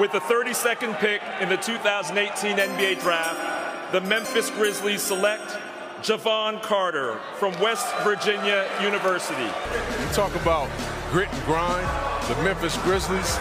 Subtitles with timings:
[0.00, 5.56] With the 32nd pick in the 2018 NBA Draft, the Memphis Grizzlies select
[6.02, 9.44] Jevon Carter from West Virginia University.
[9.44, 10.68] You talk about
[11.12, 11.86] grit and grind,
[12.28, 13.36] the Memphis Grizzlies,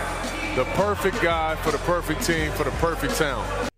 [0.56, 3.73] the perfect guy for the perfect team for the perfect town.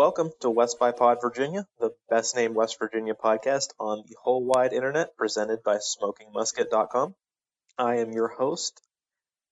[0.00, 4.42] Welcome to West by Pod Virginia, the best named West Virginia podcast on the whole
[4.42, 7.14] wide internet, presented by SmokingMusket.com.
[7.76, 8.80] I am your host,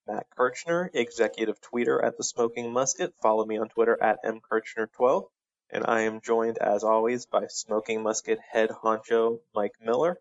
[0.06, 3.12] Matt Kirchner, executive tweeter at the Smoking Musket.
[3.20, 5.24] Follow me on Twitter at mkirchner12.
[5.68, 10.16] And I am joined, as always, by Smoking Musket head honcho Mike Miller.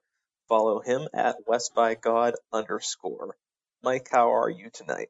[0.50, 3.38] Follow him at West by God underscore.
[3.82, 5.08] Mike, how are you tonight?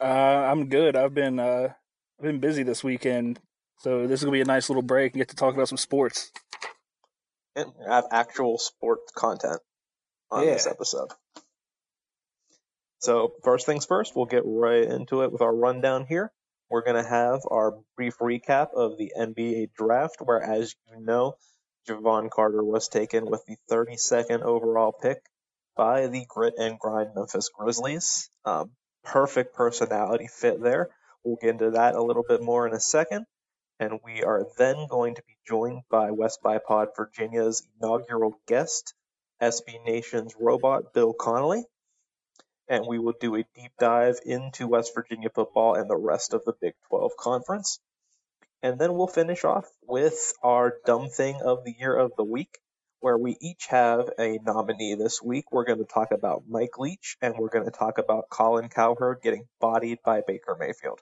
[0.00, 0.96] Uh, I'm good.
[0.96, 1.74] I've been uh,
[2.18, 3.38] I've been busy this weekend
[3.84, 5.76] so this is gonna be a nice little break and get to talk about some
[5.76, 6.32] sports.
[7.54, 9.60] And have actual sports content
[10.30, 10.54] on Yeah.
[10.54, 11.12] this episode.
[13.00, 16.32] So first things first, we'll get right into it with our rundown here.
[16.70, 21.36] We're gonna have our brief recap of the NBA draft, where as you know,
[21.86, 25.22] Jevon Carter was taken with the 32nd overall pick
[25.76, 28.30] by the grit and grind Memphis Grizzlies.
[28.46, 30.88] Um, perfect personality fit there.
[31.22, 33.26] We'll get into that a little bit more in a second.
[33.80, 38.94] And we are then going to be joined by West by Pod Virginia's inaugural guest,
[39.42, 41.64] SB Nation's robot, Bill Connelly.
[42.68, 46.44] And we will do a deep dive into West Virginia football and the rest of
[46.44, 47.80] the Big 12 conference.
[48.62, 52.58] And then we'll finish off with our dumb thing of the year of the week,
[53.00, 55.52] where we each have a nominee this week.
[55.52, 59.20] We're going to talk about Mike Leach and we're going to talk about Colin Cowherd
[59.20, 61.00] getting bodied by Baker Mayfield.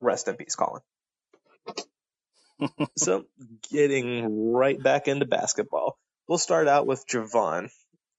[0.00, 0.82] Rest in peace, Colin.
[2.96, 3.24] so,
[3.70, 5.96] getting right back into basketball,
[6.28, 7.70] we'll start out with Jevon.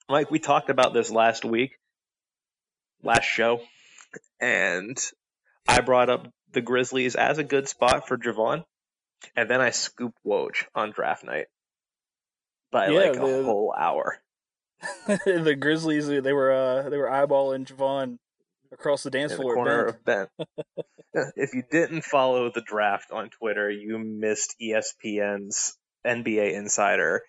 [0.10, 1.78] Mike, we talked about this last week,
[3.04, 3.62] last show,
[4.40, 4.98] and
[5.68, 8.64] I brought up the Grizzlies as a good spot for Jevon,
[9.36, 11.46] and then I scooped Woj on draft night
[12.72, 14.18] by Yeah, like a the- whole hour.
[15.06, 18.18] the Grizzlies they were uh, they were eyeballing Jevon
[18.72, 19.54] across the dance the floor.
[19.54, 20.28] at corner of Ben.
[21.36, 27.22] if you didn't follow the draft on Twitter, you missed ESPN's NBA insider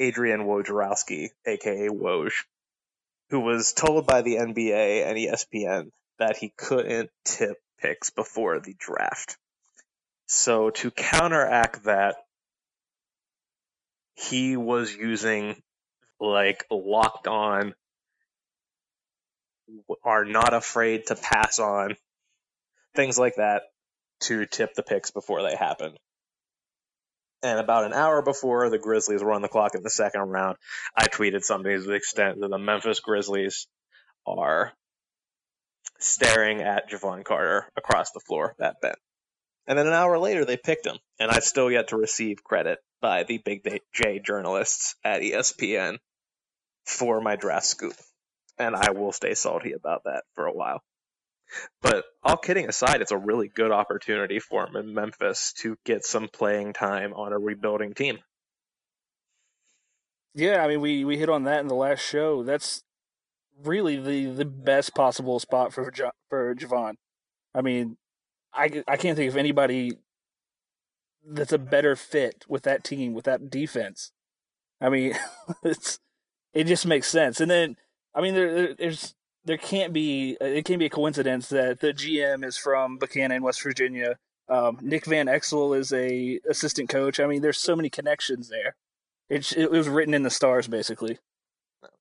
[0.00, 2.32] Adrian Wojnarowski, aka Woj,
[3.28, 8.74] who was told by the NBA and ESPN that he couldn't tip picks before the
[8.78, 9.36] draft.
[10.26, 12.16] So to counteract that,
[14.14, 15.62] he was using
[16.18, 17.74] like locked on
[20.04, 21.96] are not afraid to pass on
[22.94, 23.62] things like that
[24.20, 25.96] to tip the picks before they happen.
[27.42, 30.58] And about an hour before the Grizzlies were on the clock in the second round,
[30.94, 33.66] I tweeted something to the extent that the Memphis Grizzlies
[34.26, 34.72] are
[35.98, 38.94] staring at Jevon Carter across the floor that Ben.
[39.66, 42.78] And then an hour later, they picked him, and I've still yet to receive credit
[43.00, 45.98] by the Big J journalists at ESPN
[46.84, 47.94] for my draft scoop.
[48.60, 50.82] And I will stay salty about that for a while.
[51.82, 56.04] But all kidding aside, it's a really good opportunity for him in Memphis to get
[56.04, 58.18] some playing time on a rebuilding team.
[60.34, 62.44] Yeah, I mean we we hit on that in the last show.
[62.44, 62.84] That's
[63.64, 65.90] really the the best possible spot for
[66.28, 66.94] for Jevon.
[67.54, 67.96] I mean,
[68.52, 69.98] I I can't think of anybody
[71.26, 74.12] that's a better fit with that team with that defense.
[74.80, 75.14] I mean,
[75.64, 75.98] it's
[76.52, 77.40] it just makes sense.
[77.40, 77.76] And then
[78.14, 81.92] I mean there there- there's there can't be it can't be a coincidence that the
[81.92, 84.18] GM is from Buckhannon, West Virginia.
[84.48, 87.20] Um, Nick Van Exel is a assistant coach.
[87.20, 88.74] I mean, there's so many connections there.
[89.28, 91.18] It's it was written in the stars, basically.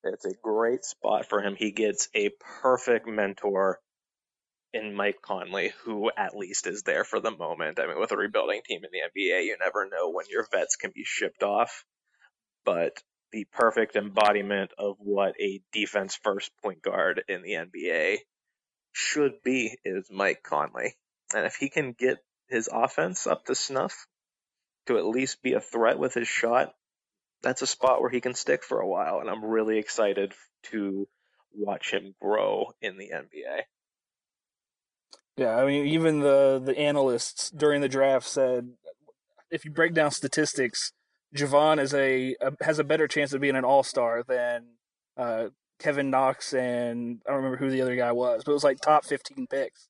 [0.03, 1.55] It's a great spot for him.
[1.55, 2.31] He gets a
[2.61, 3.79] perfect mentor
[4.73, 7.79] in Mike Conley, who at least is there for the moment.
[7.79, 10.75] I mean, with a rebuilding team in the NBA, you never know when your vets
[10.75, 11.85] can be shipped off.
[12.65, 13.01] But
[13.31, 18.17] the perfect embodiment of what a defense first point guard in the NBA
[18.91, 20.95] should be is Mike Conley.
[21.33, 22.17] And if he can get
[22.47, 24.07] his offense up to snuff
[24.87, 26.73] to at least be a threat with his shot,
[27.41, 29.19] that's a spot where he can stick for a while.
[29.19, 30.33] And I'm really excited
[30.71, 31.07] to
[31.53, 33.61] watch him grow in the NBA.
[35.37, 38.71] Yeah, I mean, even the the analysts during the draft said
[39.49, 40.91] if you break down statistics,
[41.35, 44.65] Jevon is a, a has a better chance of being an all star than
[45.17, 45.49] uh,
[45.79, 48.79] Kevin Knox and I don't remember who the other guy was, but it was like
[48.79, 49.87] top fifteen picks.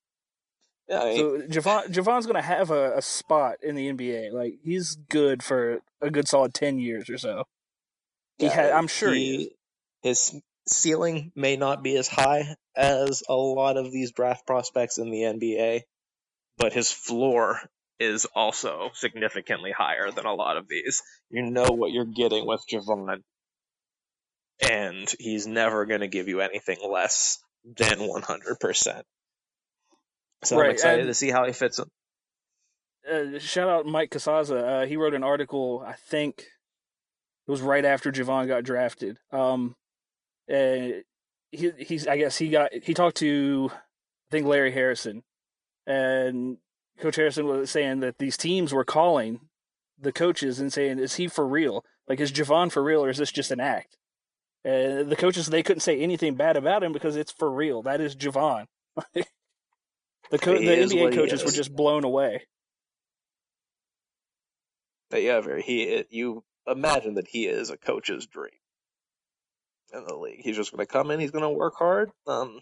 [0.88, 4.32] Yeah, I mean, So Jevon Jevon's going to have a, a spot in the NBA.
[4.32, 7.44] Like he's good for a good solid ten years or so.
[8.38, 9.52] He yeah, had, I'm sure he,
[10.02, 10.32] is.
[10.32, 15.10] his ceiling may not be as high as a lot of these draft prospects in
[15.10, 15.82] the NBA,
[16.58, 17.60] but his floor
[18.00, 21.02] is also significantly higher than a lot of these.
[21.28, 23.18] You know what you're getting with Jevon,
[24.68, 27.38] and he's never going to give you anything less
[27.76, 29.02] than 100%.
[30.42, 31.84] So I'm excited and- to see how he fits in.
[33.10, 34.82] Uh, shout out Mike Casazza.
[34.82, 35.82] Uh, he wrote an article.
[35.86, 39.16] I think it was right after Jevon got drafted.
[39.32, 39.74] Um,
[40.52, 41.00] uh,
[41.50, 45.22] he he's I guess he got he talked to I think Larry Harrison,
[45.86, 46.58] and
[47.00, 49.40] Coach Harrison was saying that these teams were calling
[49.98, 51.84] the coaches and saying, "Is he for real?
[52.08, 53.96] Like, is Jevon for real, or is this just an act?"
[54.64, 57.82] And the coaches they couldn't say anything bad about him because it's for real.
[57.82, 58.66] That is Jevon.
[59.14, 62.46] the co- the NBA coaches were just blown away.
[65.10, 68.52] But yeah, very he you imagine that he is a coach's dream
[69.92, 70.40] in the league.
[70.42, 71.20] He's just going to come in.
[71.20, 72.10] He's going to work hard.
[72.26, 72.60] Um,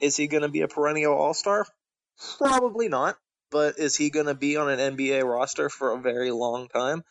[0.00, 1.66] is he going to be a perennial All Star?
[2.38, 3.16] Probably not.
[3.50, 7.02] But is he going to be on an NBA roster for a very long time?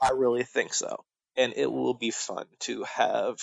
[0.00, 1.04] I really think so.
[1.36, 3.36] And it will be fun to have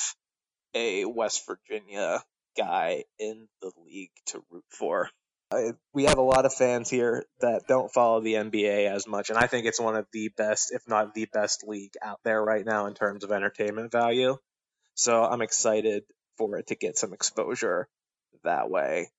[0.74, 2.24] a West Virginia
[2.58, 5.10] guy in the league to root for.
[5.52, 9.30] I, we have a lot of fans here that don't follow the NBA as much,
[9.30, 12.44] and I think it's one of the best, if not the best league out there
[12.44, 14.38] right now in terms of entertainment value.
[14.94, 16.04] So I'm excited
[16.38, 17.88] for it to get some exposure
[18.44, 19.10] that way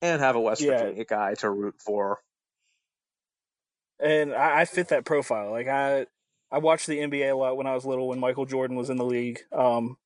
[0.00, 0.78] and have a West Yeah.
[0.78, 2.20] Virginia guy to root for.
[4.04, 5.50] And I, I fit that profile.
[5.50, 6.06] Like I,
[6.52, 8.98] I watched the NBA a lot when I was little, when Michael Jordan was in
[8.98, 9.40] the league.
[9.50, 9.96] Um,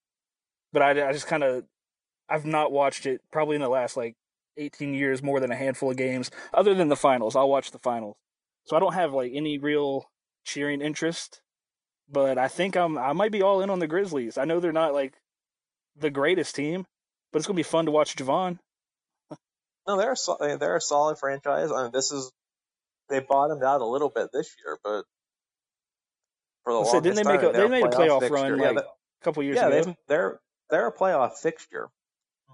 [0.72, 1.64] but I, I just kind of,
[2.28, 4.14] I've not watched it probably in the last like
[4.56, 7.34] 18 years, more than a handful of games, other than the finals.
[7.36, 8.16] I'll watch the finals,
[8.64, 10.10] so I don't have like any real
[10.44, 11.40] cheering interest.
[12.10, 14.38] But I think I'm, I might be all in on the Grizzlies.
[14.38, 15.14] I know they're not like
[15.96, 16.86] the greatest team,
[17.32, 18.58] but it's gonna be fun to watch Jevon.
[19.86, 21.70] No, they're a, they're a solid franchise.
[21.72, 22.30] I mean, this is
[23.08, 25.04] they bottomed out a little bit this year, but
[26.64, 28.76] for the longest didn't they make time, a- they're made a playoff run, Yeah, like,
[28.76, 29.82] they- A couple years yeah, ago.
[29.84, 30.40] they, they're
[30.70, 31.88] they're a playoff fixture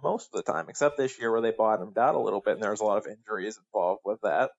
[0.02, 2.62] most of the time, except this year where they bottomed out a little bit, and
[2.62, 4.50] there was a lot of injuries involved with that.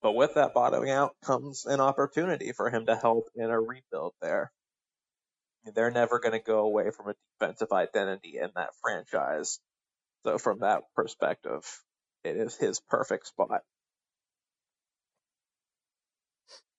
[0.00, 4.14] But with that bottoming out comes an opportunity for him to help in a rebuild
[4.20, 4.50] there.
[5.74, 9.60] They're never going to go away from a defensive identity in that franchise.
[10.24, 11.62] So from that perspective,
[12.24, 13.62] it is his perfect spot.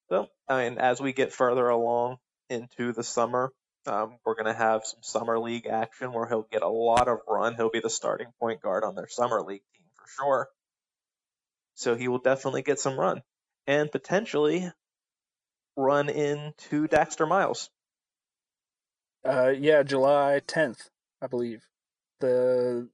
[0.09, 2.17] So, I mean, as we get further along
[2.49, 3.51] into the summer,
[3.85, 7.19] um, we're going to have some summer league action where he'll get a lot of
[7.27, 7.55] run.
[7.55, 10.47] He'll be the starting point guard on their summer league team for sure.
[11.75, 13.21] So he will definitely get some run
[13.67, 14.71] and potentially
[15.75, 17.69] run into Daxter Miles.
[19.25, 20.89] Uh, yeah, July 10th,
[21.21, 21.63] I believe.
[22.19, 22.89] The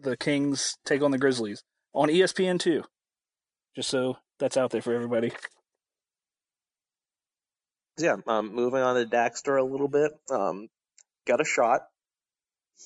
[0.00, 1.62] the Kings take on the Grizzlies
[1.94, 2.84] on ESPN two.
[3.74, 5.32] Just so that's out there for everybody.
[7.98, 10.12] Yeah, um, moving on to Daxter a little bit.
[10.30, 10.68] Um,
[11.26, 11.82] got a shot.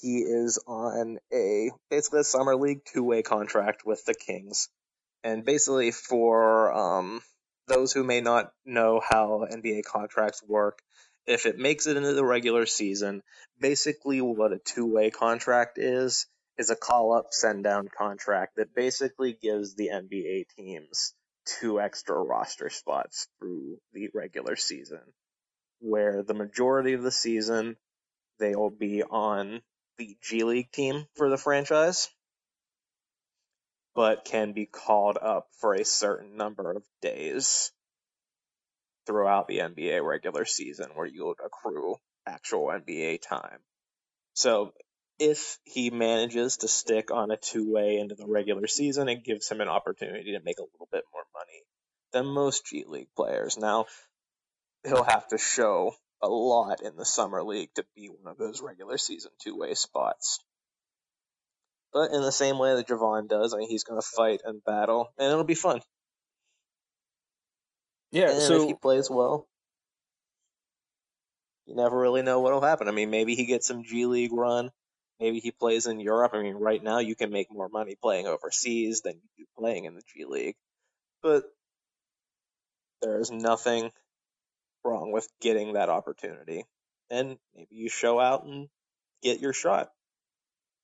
[0.03, 4.69] He is on a basically a summer league two way contract with the Kings,
[5.25, 7.23] and basically for um,
[7.69, 10.81] those who may not know how NBA contracts work,
[11.27, 13.23] if it makes it into the regular season,
[13.59, 16.27] basically what a two way contract is
[16.59, 21.15] is a call up send down contract that basically gives the NBA teams
[21.61, 25.01] two extra roster spots through the regular season,
[25.81, 27.77] where the majority of the season
[28.39, 29.61] they will be on
[29.99, 32.09] the G League team for the franchise,
[33.95, 37.73] but can be called up for a certain number of days
[39.07, 43.59] throughout the NBA regular season where you would accrue actual NBA time.
[44.35, 44.73] So
[45.19, 49.49] if he manages to stick on a two way into the regular season, it gives
[49.49, 51.63] him an opportunity to make a little bit more money
[52.13, 53.59] than most G League players.
[53.59, 53.87] Now,
[54.85, 58.63] he'll have to show a lot in the summer league to be one of those
[58.63, 60.41] regular season two way spots.
[61.93, 64.63] But in the same way that Jevon does, I mean, he's going to fight and
[64.63, 65.81] battle, and it'll be fun.
[68.11, 69.47] Yeah, and if he plays well,
[71.67, 72.89] you never really know what'll happen.
[72.89, 74.71] I mean, maybe he gets some G League run.
[75.21, 76.33] Maybe he plays in Europe.
[76.35, 79.85] I mean, right now you can make more money playing overseas than you do playing
[79.85, 80.57] in the G League.
[81.23, 81.45] But
[83.03, 83.91] there is nothing
[84.85, 86.65] wrong with getting that opportunity.
[87.11, 88.69] And maybe you show out and
[89.23, 89.91] get your shot.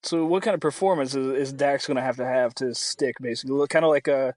[0.03, 3.17] So, what kind of performance is, is Dax going to have to have to stick?
[3.21, 4.33] Basically, kind of like uh,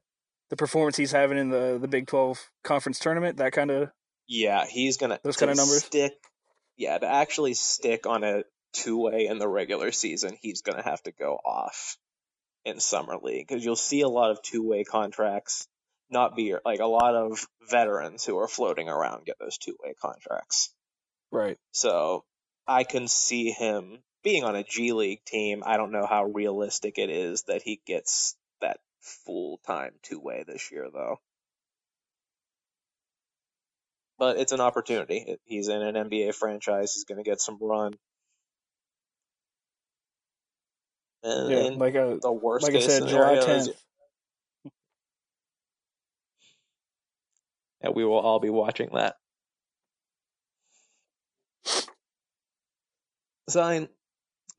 [0.49, 3.37] the performance he's having in the the Big Twelve conference tournament.
[3.37, 3.89] That kind of
[4.27, 5.83] Yeah, he's gonna Those kinda numbers?
[5.83, 6.13] stick.
[6.77, 8.43] Yeah, to actually stick on a
[8.73, 11.97] two way in the regular season, he's gonna have to go off
[12.65, 15.67] in summer league because you'll see a lot of two way contracts
[16.09, 19.93] not be like a lot of veterans who are floating around get those two way
[20.01, 20.73] contracts.
[21.31, 21.57] right.
[21.71, 22.23] So
[22.67, 25.63] I can see him being on a G League team.
[25.65, 30.43] I don't know how realistic it is that he gets that full time two way
[30.45, 31.17] this year, though.
[34.19, 35.37] But it's an opportunity.
[35.45, 36.93] He's in an NBA franchise.
[36.93, 37.93] He's going to get some run.
[41.27, 43.77] And, Yeah, and like a the worst like I said, July scenario is tenth.
[47.81, 49.15] that we will all be watching that.
[53.49, 53.89] So, I mean,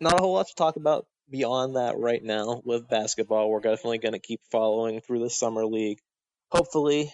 [0.01, 3.51] not a whole lot to talk about beyond that right now with basketball.
[3.51, 5.99] We're definitely going to keep following through the summer league.
[6.51, 7.13] Hopefully,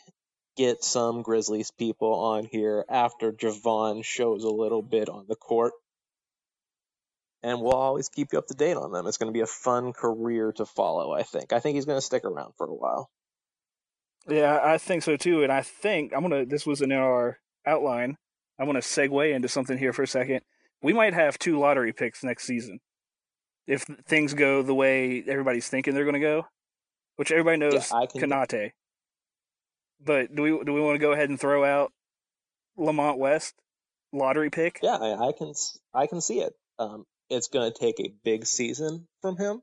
[0.56, 5.72] get some Grizzlies people on here after Jevon shows a little bit on the court.
[7.44, 9.06] And we'll always keep you up to date on them.
[9.06, 11.52] It's going to be a fun career to follow, I think.
[11.52, 13.10] I think he's going to stick around for a while.
[14.26, 15.42] Yeah, I think so too.
[15.42, 16.46] And I think I'm gonna.
[16.46, 18.16] This was in our outline.
[18.58, 20.40] I'm gonna segue into something here for a second.
[20.82, 22.80] We might have two lottery picks next season
[23.66, 26.46] if things go the way everybody's thinking they're gonna go,
[27.16, 28.72] which everybody knows I can- Konate.
[30.02, 31.92] But do we do we want to go ahead and throw out
[32.78, 33.54] Lamont West
[34.10, 34.78] lottery pick?
[34.82, 35.52] Yeah, I, I can
[35.92, 36.54] I can see it.
[36.78, 39.62] Um, it's going to take a big season from him,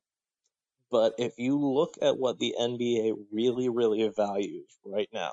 [0.89, 5.31] but if you look at what the NBA really really values right now,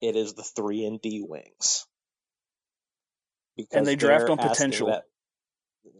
[0.00, 1.86] it is the three and D wings.
[3.56, 4.88] Because And they draft on potential.
[4.88, 5.04] That,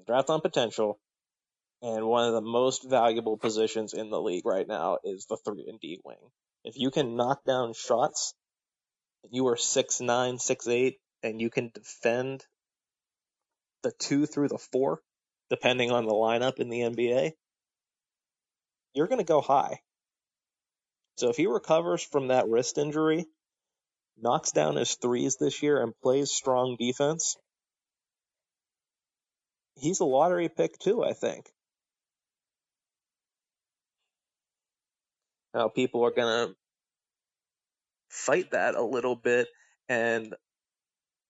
[0.06, 0.98] draft on potential,
[1.82, 5.66] and one of the most valuable positions in the league right now is the three
[5.68, 6.16] and D wing.
[6.64, 8.34] If you can knock down shots,
[9.30, 12.44] you are six nine, six eight, and you can defend
[13.82, 15.00] the two through the four,
[15.50, 17.32] depending on the lineup in the NBA,
[18.94, 19.80] you're going to go high.
[21.16, 23.26] So if he recovers from that wrist injury,
[24.16, 27.36] knocks down his threes this year, and plays strong defense,
[29.76, 31.46] he's a lottery pick too, I think.
[35.52, 36.54] Now people are going to
[38.08, 39.48] fight that a little bit,
[39.88, 40.34] and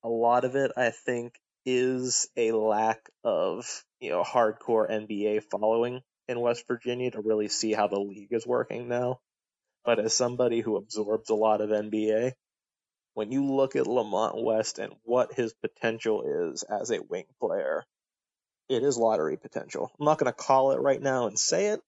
[0.03, 1.35] a lot of it, I think,
[1.67, 3.67] is a lack of
[4.01, 8.47] you know hardcore NBA following in West Virginia to really see how the league is
[8.47, 9.21] working now.
[9.85, 12.33] But as somebody who absorbs a lot of NBA,
[13.15, 17.85] when you look at Lamont West and what his potential is as a wing player,
[18.69, 19.91] it is lottery potential.
[19.99, 21.81] I'm not going to call it right now and say it,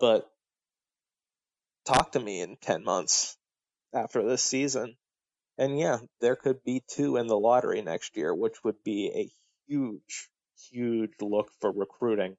[0.00, 0.28] but
[1.84, 3.36] talk to me in 10 months
[3.94, 4.96] after this season.
[5.58, 9.28] And yeah, there could be two in the lottery next year, which would be a
[9.66, 10.30] huge,
[10.70, 12.36] huge look for recruiting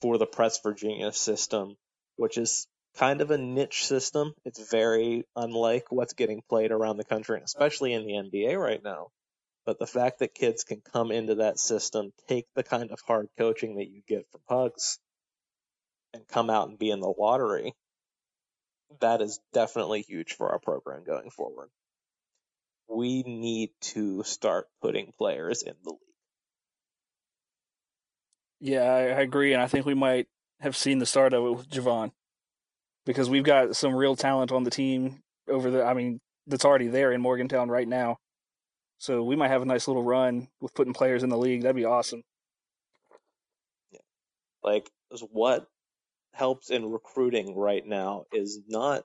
[0.00, 1.76] for the Press Virginia system,
[2.16, 4.32] which is kind of a niche system.
[4.44, 9.08] It's very unlike what's getting played around the country, especially in the NBA right now.
[9.66, 13.28] But the fact that kids can come into that system, take the kind of hard
[13.36, 14.98] coaching that you get from Hugs,
[16.14, 17.74] and come out and be in the lottery,
[19.00, 21.68] that is definitely huge for our program going forward.
[22.88, 26.00] We need to start putting players in the league.
[28.60, 30.26] Yeah, I, I agree, and I think we might
[30.60, 32.10] have seen the start of it with Jevon
[33.06, 35.84] because we've got some real talent on the team over the.
[35.84, 38.18] I mean, that's already there in Morgantown right now.
[38.98, 41.62] So we might have a nice little run with putting players in the league.
[41.62, 42.22] That'd be awesome.
[43.92, 44.00] Yeah.
[44.62, 44.90] Like,
[45.30, 45.66] what
[46.32, 49.04] helps in recruiting right now is not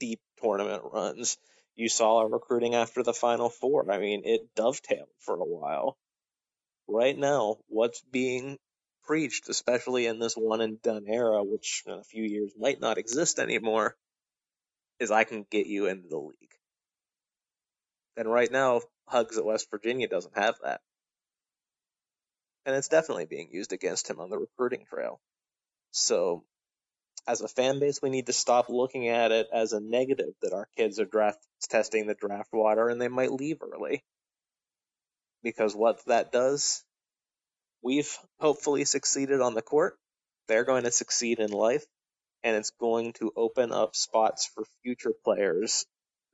[0.00, 1.38] deep tournament runs.
[1.74, 3.90] You saw our recruiting after the Final Four.
[3.90, 5.96] I mean, it dovetailed for a while.
[6.86, 8.58] Right now, what's being
[9.04, 12.98] preached, especially in this one and done era, which in a few years might not
[12.98, 13.96] exist anymore,
[15.00, 16.54] is I can get you into the league.
[18.16, 20.80] And right now, Hugs at West Virginia doesn't have that.
[22.66, 25.20] And it's definitely being used against him on the recruiting trail.
[25.90, 26.44] So,
[27.26, 30.52] as a fan base, we need to stop looking at it as a negative that
[30.52, 34.04] our kids are draft testing the draft water and they might leave early.
[35.42, 36.84] Because what that does,
[37.82, 39.98] we've hopefully succeeded on the court.
[40.48, 41.84] They're going to succeed in life,
[42.42, 45.86] and it's going to open up spots for future players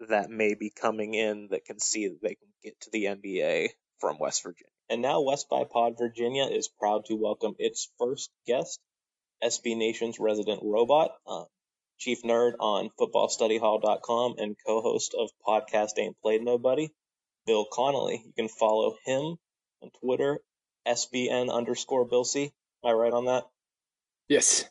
[0.09, 3.69] that may be coming in that can see that they can get to the NBA
[3.99, 4.73] from West Virginia.
[4.91, 8.81] And now West by Pod Virginia is proud to welcome its first guest,
[9.41, 11.45] SB Nation's resident robot, uh,
[12.01, 16.91] chief nerd on footballstudyhall.com and co-host of Podcast Ain't Played Nobody,
[17.47, 18.21] Bill Connelly.
[18.27, 19.37] You can follow him
[19.81, 20.41] on Twitter,
[20.89, 22.53] SBN underscore Bill C.
[22.83, 23.45] Am I right on that?
[24.29, 24.65] Yes.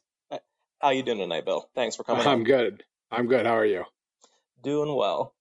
[0.82, 1.70] How you doing tonight, Bill?
[1.76, 2.28] Thanks for coming.
[2.28, 2.44] I'm on.
[2.44, 2.84] good.
[3.10, 3.46] I'm good.
[3.46, 3.86] How are you?
[4.62, 5.34] Doing well.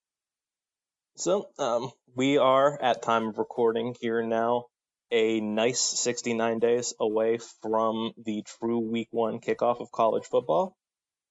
[1.19, 4.67] So, um, we are at time of recording here now,
[5.11, 10.77] a nice 69 days away from the true week one kickoff of college football.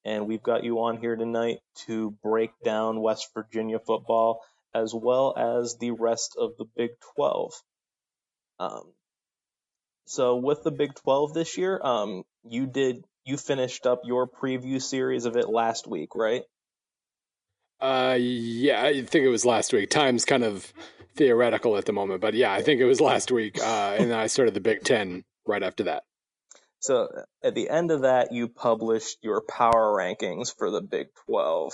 [0.03, 4.41] And we've got you on here tonight to break down West Virginia football
[4.73, 7.53] as well as the rest of the Big 12.
[8.59, 8.91] Um,
[10.03, 14.81] so with the Big 12 this year, um, you did, you finished up your preview
[14.81, 16.43] series of it last week, right?
[17.79, 19.89] Uh, yeah, I think it was last week.
[19.89, 20.71] Time's kind of
[21.15, 23.59] theoretical at the moment, but yeah, I think it was last week.
[23.59, 26.03] Uh, and then I started the Big Ten right after that.
[26.79, 27.09] So
[27.43, 31.73] at the end of that, you published your power rankings for the Big 12,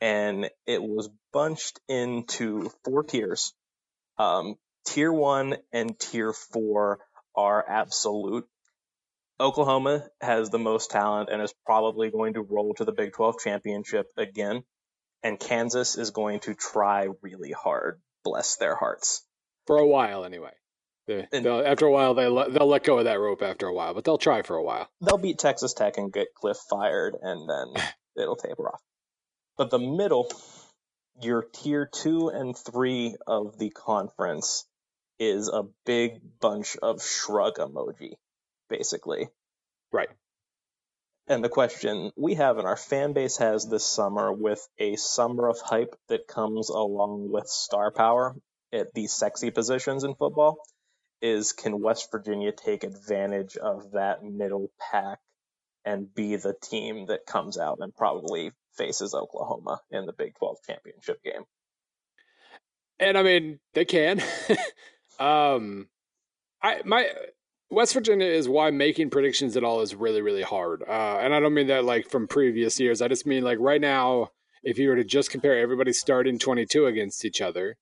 [0.00, 3.52] and it was bunched into four tiers.
[4.16, 6.98] Um, tier one and tier four
[7.36, 8.46] are absolute.
[9.38, 13.36] Oklahoma has the most talent and is probably going to roll to the Big 12
[13.38, 14.64] championship again.
[15.22, 18.00] And Kansas is going to try really hard.
[18.24, 19.24] Bless their hearts.
[19.66, 20.52] For a while, anyway.
[21.06, 23.72] They, And- after a while, they let, they'll let go of that rope after a
[23.72, 24.88] while, but they'll try for a while.
[25.00, 27.82] They'll beat Texas Tech and get Kliff fired, and then
[28.16, 28.80] it'll taper off.
[29.56, 30.30] But the middle,
[31.20, 34.66] your tier two and three of the conference,
[35.18, 38.12] is a big bunch of shrug emoji,
[38.68, 39.28] basically.
[39.92, 40.08] Right.
[41.28, 45.46] And the question we have and our fan base has this summer with a summer
[45.48, 48.34] of hype that comes along with star power
[48.72, 50.56] at these sexy positions in football
[51.20, 55.18] is can West Virginia take advantage of that middle pack
[55.84, 60.56] and be the team that comes out and probably faces Oklahoma in the Big 12
[60.66, 61.44] championship game?
[62.98, 64.22] And I mean, they can.
[65.18, 65.88] um,
[66.62, 67.10] I my
[67.70, 70.82] West Virginia is why making predictions at all is really really hard.
[70.82, 73.02] Uh, and I don't mean that like from previous years.
[73.02, 74.30] I just mean like right now,
[74.62, 77.76] if you were to just compare everybody starting twenty two against each other,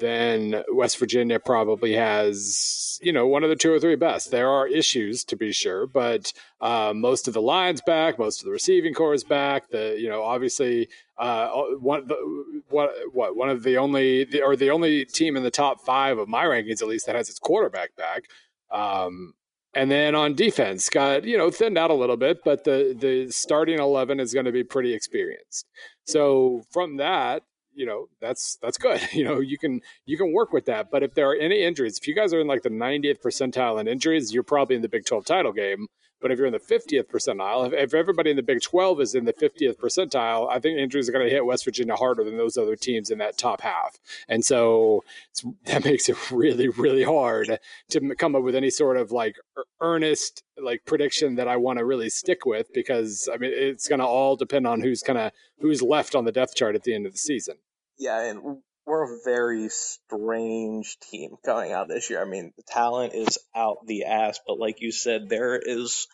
[0.00, 4.32] then West Virginia probably has you know one of the two or three best.
[4.32, 8.46] There are issues to be sure, but uh, most of the lines back, most of
[8.46, 9.70] the receiving corps is back.
[9.70, 11.48] The you know obviously uh,
[11.78, 15.50] one the, what what one of the only the, or the only team in the
[15.50, 18.24] top five of my rankings at least that has its quarterback back.
[18.70, 19.34] Um,
[19.74, 23.30] and then on defense, got you know thinned out a little bit, but the the
[23.30, 25.66] starting eleven is going to be pretty experienced.
[26.04, 27.42] So from that,
[27.74, 29.00] you know that's that's good.
[29.12, 30.90] You know you can you can work with that.
[30.90, 33.80] But if there are any injuries, if you guys are in like the 90th percentile
[33.80, 35.86] in injuries, you're probably in the Big 12 title game.
[36.20, 39.14] But if you're in the 50th percentile, if, if everybody in the Big 12 is
[39.14, 42.36] in the 50th percentile, I think injuries are going to hit West Virginia harder than
[42.36, 43.98] those other teams in that top half.
[44.28, 45.04] And so
[45.66, 47.58] that makes it really, really hard
[47.90, 49.36] to come up with any sort of like
[49.80, 54.00] earnest like prediction that I want to really stick with because I mean it's going
[54.00, 56.94] to all depend on who's kind of who's left on the depth chart at the
[56.94, 57.58] end of the season.
[57.96, 62.22] Yeah, and we're a very strange team coming out this year.
[62.22, 66.08] I mean, the talent is out the ass, but like you said, there is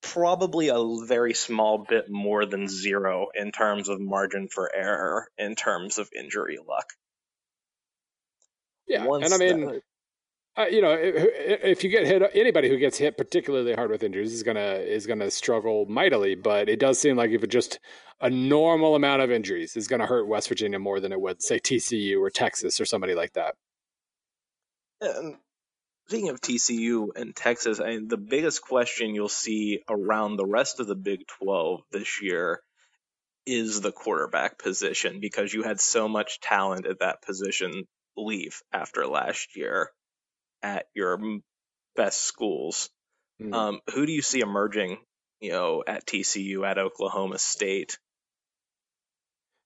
[0.00, 5.54] probably a very small bit more than zero in terms of margin for error in
[5.56, 6.86] terms of injury luck.
[8.86, 9.66] Yeah, Once and I mean.
[9.66, 9.82] that-
[10.56, 14.32] Uh, you know, if, you get hit, anybody who gets hit particularly hard with injuries
[14.32, 16.36] is gonna is gonna struggle mightily.
[16.36, 17.80] But it does seem like if it just
[18.20, 21.58] a normal amount of injuries is gonna hurt West Virginia more than it would say
[21.58, 23.56] TCU or Texas or somebody like that.
[25.00, 25.38] And
[26.06, 30.78] speaking of TCU and Texas, I mean, the biggest question you'll see around the rest
[30.78, 32.60] of the Big 12 this year
[33.44, 39.04] is the quarterback position because you had so much talent at that position leave after
[39.08, 39.90] last year
[40.64, 41.20] at your
[41.94, 42.90] best schools.
[43.40, 43.54] Mhm.
[43.54, 44.98] Um, who do you see emerging,
[45.40, 47.98] you know, at TCU, at Oklahoma State?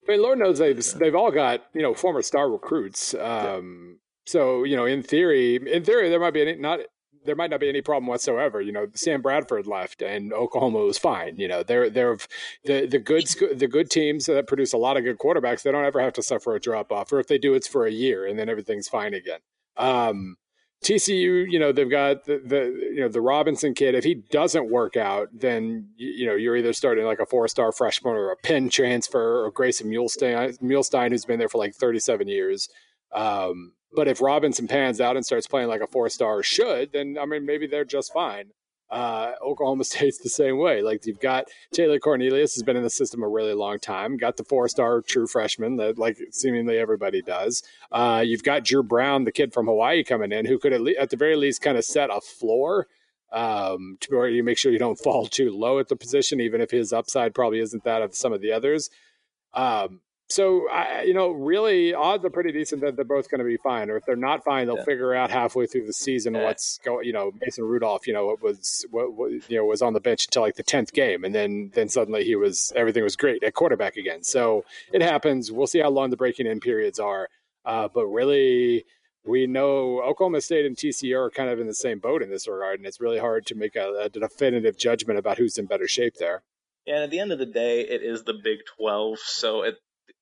[0.07, 3.15] I mean, Lord knows they've they've all got you know former star recruits.
[3.15, 6.81] Um, So you know, in theory, in theory, there might be any, not
[7.25, 8.61] there might not be any problem whatsoever.
[8.61, 11.37] You know, Sam Bradford left, and Oklahoma was fine.
[11.37, 12.17] You know, they're they're
[12.65, 13.27] the the good
[13.59, 15.63] the good teams that produce a lot of good quarterbacks.
[15.63, 17.87] They don't ever have to suffer a drop off, or if they do, it's for
[17.87, 19.41] a year, and then everything's fine again.
[19.77, 20.37] Um,
[20.85, 22.65] TCU, you know, they've got the, the
[22.95, 23.95] you know the Robinson kid.
[23.95, 27.73] If he doesn't work out, then you, know you're either starting like a four star
[27.73, 32.29] freshman or a Penn transfer or Grayson Muehlstein, Muehlstein, who's been there for like 37
[32.29, 32.69] years.
[33.13, 37.17] Um, but if Robinson pans out and starts playing like a four star should, then
[37.21, 38.51] I mean maybe they're just fine.
[38.91, 40.83] Uh, Oklahoma State's the same way.
[40.83, 44.17] Like you've got Taylor Cornelius has been in the system a really long time.
[44.17, 47.63] Got the four star true freshman that like seemingly everybody does.
[47.93, 50.99] Uh, you've got Dru Brown, the kid from Hawaii, coming in who could at, le-
[50.99, 52.87] at the very least kind of set a floor
[53.33, 56.61] um, to where you make sure you don't fall too low at the position, even
[56.61, 58.91] if his upside probably isn't that of some of the others.
[59.55, 63.47] Um, so I, you know, really, odds are pretty decent that they're both going to
[63.47, 63.89] be fine.
[63.89, 64.85] Or if they're not fine, they'll yeah.
[64.85, 66.45] figure out halfway through the season yeah.
[66.45, 67.07] what's going.
[67.07, 70.27] You know, Mason Rudolph, you know, was what, what, you know was on the bench
[70.27, 73.55] until like the tenth game, and then then suddenly he was everything was great at
[73.55, 74.23] quarterback again.
[74.23, 75.51] So it happens.
[75.51, 77.29] We'll see how long the breaking in periods are.
[77.65, 78.85] Uh, but really,
[79.25, 82.47] we know Oklahoma State and TCU are kind of in the same boat in this
[82.47, 85.89] regard, and it's really hard to make a, a definitive judgment about who's in better
[85.89, 86.43] shape there.
[86.87, 89.77] Yeah, and at the end of the day, it is the Big 12, so it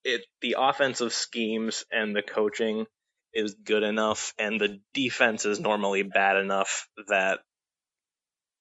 [0.06, 2.86] it the offensive schemes and the coaching
[3.34, 7.40] is good enough, and the defense is normally bad enough that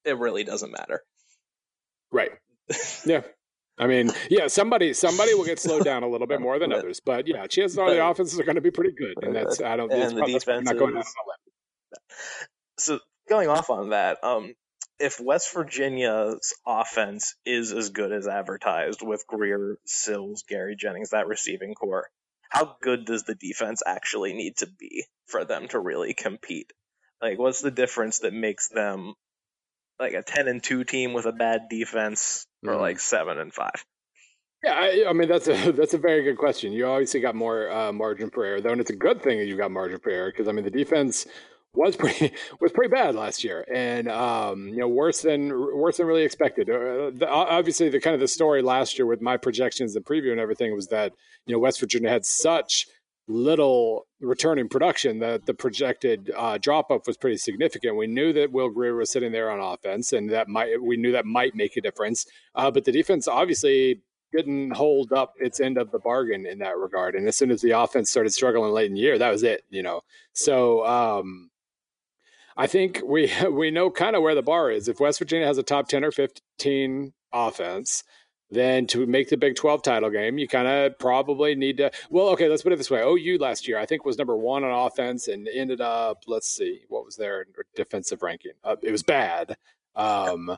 [0.04, 1.02] it really doesn't matter.
[2.12, 2.32] Right.
[3.06, 3.22] Yeah.
[3.78, 7.02] I mean, yeah, somebody somebody will get slowed down a little bit more than others,
[7.06, 9.76] but yeah, chances are the offenses are going to be pretty good, and that's I
[9.76, 9.92] don't.
[9.92, 11.04] And the defense not going
[12.80, 14.54] So going off on that, um,
[15.00, 21.28] if West Virginia's offense is as good as advertised with Grier, Sills, Gary Jennings, that
[21.28, 22.10] receiving corps,
[22.50, 26.72] how good does the defense actually need to be for them to really compete?
[27.22, 29.14] Like, what's the difference that makes them
[30.00, 32.80] like a ten and two team with a bad defense, or mm.
[32.80, 33.86] like seven and five?
[34.64, 36.74] Yeah, I, I, mean that's a that's a very good question.
[36.74, 39.46] You obviously got more uh, margin for error, though, and it's a good thing that
[39.46, 41.26] you've got margin for error because I mean the defense
[41.76, 46.08] was pretty was pretty bad last year, and um, you know worse than worse than
[46.08, 46.70] really expected.
[46.70, 50.32] Uh, the, obviously, the kind of the story last year with my projections and preview
[50.32, 51.14] and everything was that
[51.46, 52.88] you know West Virginia had such
[53.28, 57.98] little return in production that the projected uh, drop off was pretty significant.
[57.98, 61.12] We knew that Will Grier was sitting there on offense, and that might we knew
[61.12, 62.26] that might make a difference.
[62.54, 64.02] Uh, but the defense obviously
[64.36, 67.16] didn't hold up its end of the bargain in that regard.
[67.16, 69.64] And as soon as the offense started struggling late in the year, that was it.
[69.70, 70.02] You know,
[70.34, 70.86] so.
[70.86, 71.50] Um,
[72.58, 74.88] I think we we know kind of where the bar is.
[74.88, 78.04] If West Virginia has a top 10 or 15 offense,
[78.52, 81.92] then to make the Big 12 title game, you kind of probably need to.
[82.10, 83.02] Well, okay, let's put it this way.
[83.02, 86.82] OU last year, I think, was number one on offense and ended up, let's see,
[86.88, 88.54] what was their defensive ranking?
[88.64, 89.58] Uh, it was bad.
[89.96, 90.58] Um,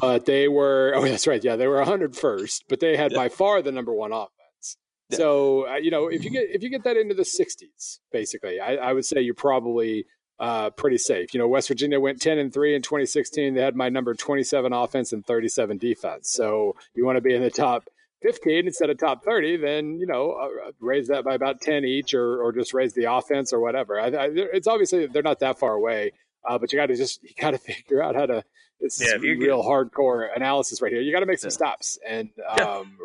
[0.00, 1.42] but they were, oh, that's right.
[1.42, 3.18] Yeah, they were 101st, but they had yeah.
[3.18, 4.76] by far the number one offense.
[5.10, 5.18] Yeah.
[5.18, 8.58] So, uh, you know, if you get if you get that into the 60s, basically,
[8.58, 10.06] I, I would say you're probably
[10.38, 11.32] uh, pretty safe.
[11.34, 13.54] You know, West Virginia went 10 and 3 in 2016.
[13.54, 16.30] They had my number 27 offense and 37 defense.
[16.32, 17.88] So you want to be in the top
[18.22, 22.14] 15 instead of top 30, then, you know, uh, raise that by about 10 each
[22.14, 24.00] or, or just raise the offense or whatever.
[24.00, 26.12] I, I, it's obviously they're not that far away,
[26.48, 28.42] uh, but you got to just, you got to figure out how to,
[28.80, 31.02] it's yeah, real get, hardcore analysis right here.
[31.02, 31.54] You got to make some yeah.
[31.54, 31.98] stops.
[32.06, 32.96] And, um,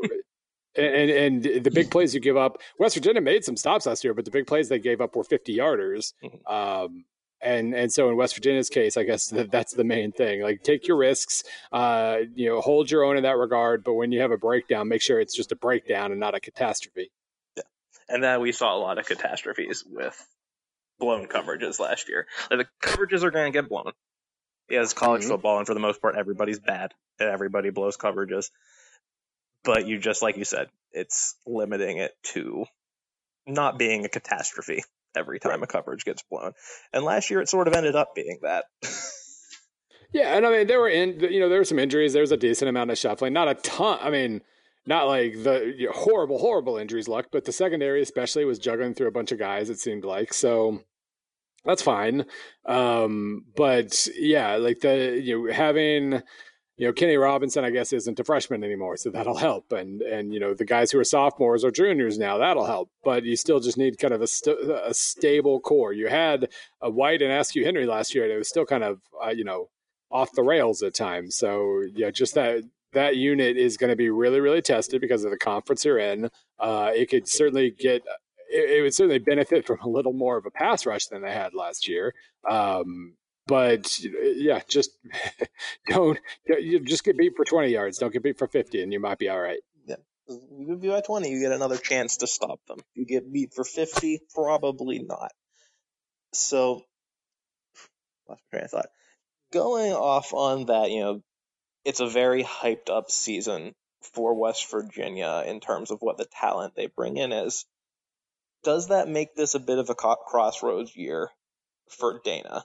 [0.76, 2.58] and, and the big plays you give up.
[2.78, 5.24] West Virginia made some stops last year, but the big plays they gave up were
[5.24, 6.14] 50 yarders.
[6.24, 6.54] Mm-hmm.
[6.54, 7.06] Um,
[7.42, 10.42] and and so in West Virginia's case, I guess that, that's the main thing.
[10.42, 13.84] Like take your risks, uh, you know, hold your own in that regard.
[13.84, 16.40] But when you have a breakdown, make sure it's just a breakdown and not a
[16.40, 17.12] catastrophe.
[17.56, 17.64] Yeah,
[18.10, 20.28] and then we saw a lot of catastrophes with
[21.00, 22.28] blown coverages last year.
[22.52, 23.92] Like the coverages are going to get blown.
[24.70, 25.32] Yeah, it's college mm-hmm.
[25.32, 26.94] football, and for the most part, everybody's bad.
[27.20, 28.50] And everybody blows coverages.
[29.64, 32.66] But you just like you said, it's limiting it to
[33.46, 34.84] not being a catastrophe
[35.16, 36.54] every time a coverage gets blown.
[36.94, 38.66] And last year it sort of ended up being that.
[40.14, 42.14] yeah, and I mean there were in you know there were some injuries.
[42.14, 44.00] There was a decent amount of shuffling, not a ton.
[44.02, 44.42] I mean,
[44.86, 49.12] not like the horrible horrible injuries luck, but the secondary especially was juggling through a
[49.12, 49.70] bunch of guys.
[49.70, 50.82] It seemed like so.
[51.66, 52.26] That's fine,
[52.66, 56.22] um, but yeah, like the you know having
[56.80, 59.74] you know, Kenny Robinson, I guess, isn't a freshman anymore, so that'll help.
[59.74, 62.90] And and you know, the guys who are sophomores or juniors now, that'll help.
[63.04, 65.92] But you still just need kind of a, st- a stable core.
[65.92, 66.48] You had
[66.82, 69.44] a White and Askew Henry last year, and it was still kind of uh, you
[69.44, 69.70] know
[70.10, 71.36] off the rails at times.
[71.36, 72.64] So yeah, just that
[72.94, 76.30] that unit is going to be really really tested because of the conference you're in.
[76.60, 78.04] Uh, it could certainly get.
[78.52, 81.54] It, would certainly benefit from a little more of a pass rush than they had
[81.54, 82.16] last year.
[82.50, 83.14] Um,
[83.50, 84.92] but uh, yeah, just
[85.90, 87.98] don't you just get beat for 20 yards.
[87.98, 89.60] Don't get beat for 50, and you might be all right.
[89.86, 89.96] Yeah,
[90.28, 92.78] you get beat by 20, you get another chance to stop them.
[92.94, 95.32] You get beat for 50, probably not.
[96.32, 96.84] So,
[98.30, 98.90] lost train of thought.
[99.52, 101.22] Going off on that, you know,
[101.84, 103.74] it's a very hyped up season
[104.14, 107.66] for West Virginia in terms of what the talent they bring in is.
[108.64, 111.30] does that make this a bit of a crossroads year
[111.90, 112.64] for Dana?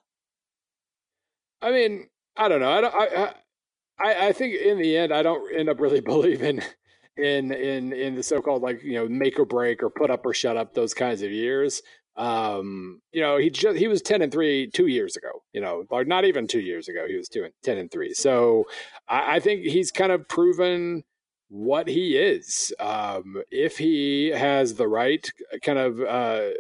[1.64, 2.70] I mean, I don't know.
[2.70, 2.94] I don't.
[2.94, 3.35] I,
[3.98, 6.61] I, I think in the end, I don't end up really believing
[7.16, 10.35] in in in the so-called like you know make or break or put up or
[10.35, 11.83] shut up those kinds of years.
[12.16, 15.42] Um, you know, he just he was ten and three two years ago.
[15.53, 18.12] You know, or not even two years ago, he was two and ten and three.
[18.12, 18.64] So
[19.09, 21.03] I, I think he's kind of proven
[21.48, 22.74] what he is.
[22.79, 25.27] Um, if he has the right
[25.62, 26.50] kind of uh,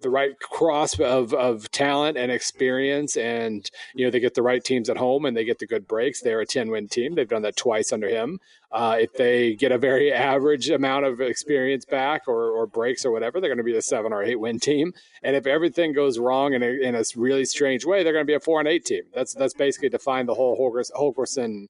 [0.00, 4.62] the right cross of of talent and experience, and you know they get the right
[4.62, 6.20] teams at home and they get the good breaks.
[6.20, 7.14] They're a ten win team.
[7.14, 8.38] They've done that twice under him.
[8.72, 13.10] Uh, if they get a very average amount of experience back or or breaks or
[13.10, 14.92] whatever, they're going to be a seven or eight win team.
[15.22, 18.30] And if everything goes wrong in a, in a really strange way, they're going to
[18.30, 19.02] be a four and eight team.
[19.14, 21.66] That's that's basically defined the whole Holgorsen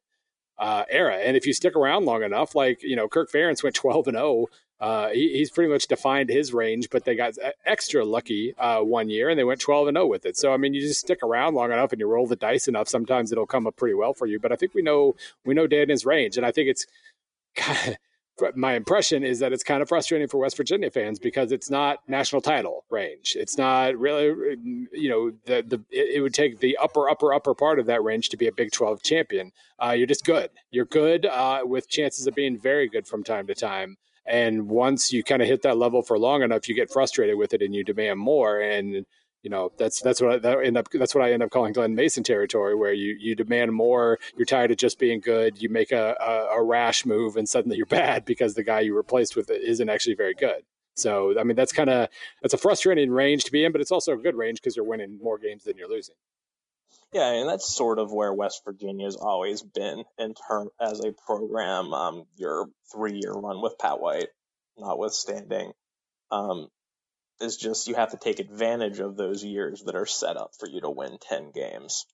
[0.58, 1.16] uh, era.
[1.16, 4.16] And if you stick around long enough, like you know, Kirk Ferentz went twelve and
[4.16, 4.46] zero.
[4.80, 7.34] Uh, he, he's pretty much defined his range, but they got
[7.66, 10.36] extra lucky uh, one year and they went 12 and 0 with it.
[10.36, 12.88] So I mean, you just stick around long enough and you roll the dice enough,
[12.88, 14.38] sometimes it'll come up pretty well for you.
[14.38, 16.86] But I think we know we know Dana's range, and I think it's
[18.54, 21.98] my impression is that it's kind of frustrating for West Virginia fans because it's not
[22.08, 23.36] national title range.
[23.38, 24.56] It's not really,
[24.92, 28.28] you know, the the it, would take the upper upper upper part of that range
[28.30, 29.52] to be a Big 12 champion.
[29.82, 30.50] Uh, you're just good.
[30.70, 33.96] You're good uh, with chances of being very good from time to time.
[34.30, 37.52] And once you kind of hit that level for long enough, you get frustrated with
[37.52, 38.60] it and you demand more.
[38.60, 39.04] And
[39.42, 41.72] you know that's that's what I, that end up that's what I end up calling
[41.72, 44.18] Glen Mason territory, where you you demand more.
[44.36, 45.60] You're tired of just being good.
[45.60, 48.94] You make a, a, a rash move, and suddenly you're bad because the guy you
[48.94, 50.62] replaced with it isn't actually very good.
[50.94, 52.08] So I mean that's kind of
[52.42, 54.84] that's a frustrating range to be in, but it's also a good range because you're
[54.84, 56.16] winning more games than you're losing.
[57.12, 61.92] Yeah, and that's sort of where West Virginia's always been in term as a program.
[61.92, 64.28] Um, your three-year run with Pat White,
[64.78, 65.72] notwithstanding,
[66.30, 66.68] um,
[67.40, 70.68] is just you have to take advantage of those years that are set up for
[70.68, 72.06] you to win ten games.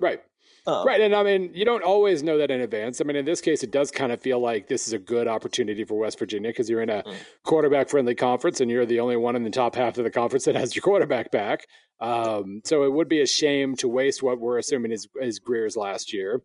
[0.00, 0.20] Right.
[0.66, 1.00] Um, right.
[1.00, 3.00] And I mean, you don't always know that in advance.
[3.00, 5.28] I mean, in this case, it does kind of feel like this is a good
[5.28, 7.14] opportunity for West Virginia because you're in a mm.
[7.44, 10.44] quarterback friendly conference and you're the only one in the top half of the conference
[10.46, 11.66] that has your quarterback back.
[12.00, 15.76] Um, so it would be a shame to waste what we're assuming is, is Grier's
[15.76, 16.42] last year.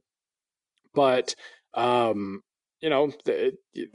[0.93, 1.33] But,
[1.73, 2.43] um,
[2.81, 3.11] you know,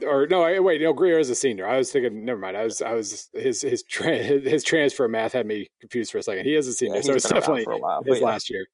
[0.05, 1.67] or no, wait, no, Grier is a senior.
[1.67, 2.55] I was thinking, never mind.
[2.55, 6.23] I was, I was his his tra- his transfer math had me confused for a
[6.23, 6.45] second.
[6.45, 7.65] He is a senior, yeah, so it's definitely
[8.05, 8.25] his yeah.
[8.25, 8.65] last year.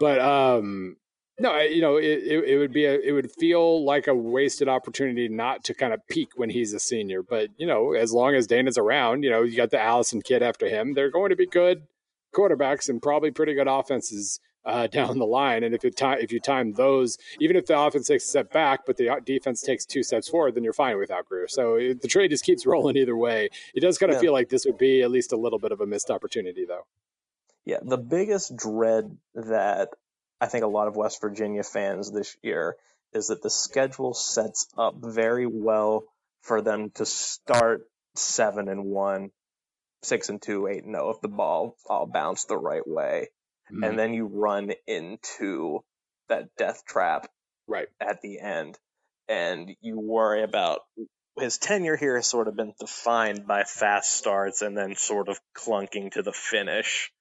[0.00, 0.96] But um,
[1.38, 4.68] no, you know, it, it, it, would be a, it would feel like a wasted
[4.68, 7.22] opportunity not to kind of peak when he's a senior.
[7.22, 10.42] But you know, as long as Dana's around, you know, you got the Allison kid
[10.42, 10.94] after him.
[10.94, 11.82] They're going to be good
[12.34, 15.64] quarterbacks and probably pretty good offenses uh, down the line.
[15.64, 18.52] And if you time if you time those, even if the offense takes a step
[18.52, 21.46] back, but the defense takes two steps forward, then you're fine without Grier.
[21.46, 23.50] So the trade just keeps rolling either way.
[23.74, 24.22] It does kind of yeah.
[24.22, 26.86] feel like this would be at least a little bit of a missed opportunity, though.
[27.64, 29.90] Yeah, the biggest dread that
[30.40, 32.76] I think a lot of West Virginia fans this year
[33.12, 36.04] is that the schedule sets up very well
[36.42, 39.30] for them to start seven and one
[40.02, 43.28] six and two, eight and zero if the ball all bounced the right way,
[43.70, 43.86] mm.
[43.86, 45.80] and then you run into
[46.28, 47.28] that death trap
[47.66, 48.78] right at the end,
[49.28, 50.80] and you worry about
[51.38, 55.38] his tenure here has sort of been defined by fast starts and then sort of
[55.56, 57.12] clunking to the finish.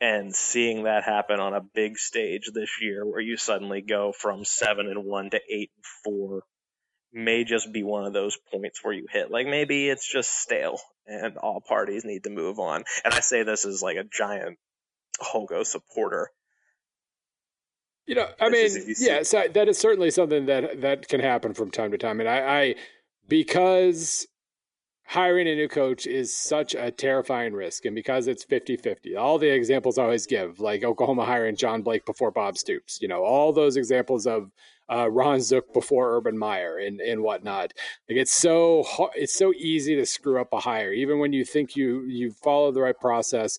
[0.00, 4.44] And seeing that happen on a big stage this year, where you suddenly go from
[4.44, 6.42] seven and one to eight and four,
[7.12, 9.30] may just be one of those points where you hit.
[9.30, 12.84] Like maybe it's just stale and all parties need to move on.
[13.04, 14.58] And I say this as like a giant
[15.20, 16.30] Holgo supporter.
[18.06, 21.70] You know, I mean, yeah, so that is certainly something that that can happen from
[21.70, 22.20] time to time.
[22.20, 22.74] And I, I
[23.28, 24.26] because
[25.08, 29.48] hiring a new coach is such a terrifying risk and because it's 50-50 all the
[29.48, 33.52] examples i always give like oklahoma hiring john blake before bob stoops you know all
[33.52, 34.50] those examples of
[34.90, 37.74] uh, Ron Zook before Urban Meyer and, and whatnot.
[38.08, 41.76] Like it's so it's so easy to screw up a hire, even when you think
[41.76, 43.58] you you follow the right process.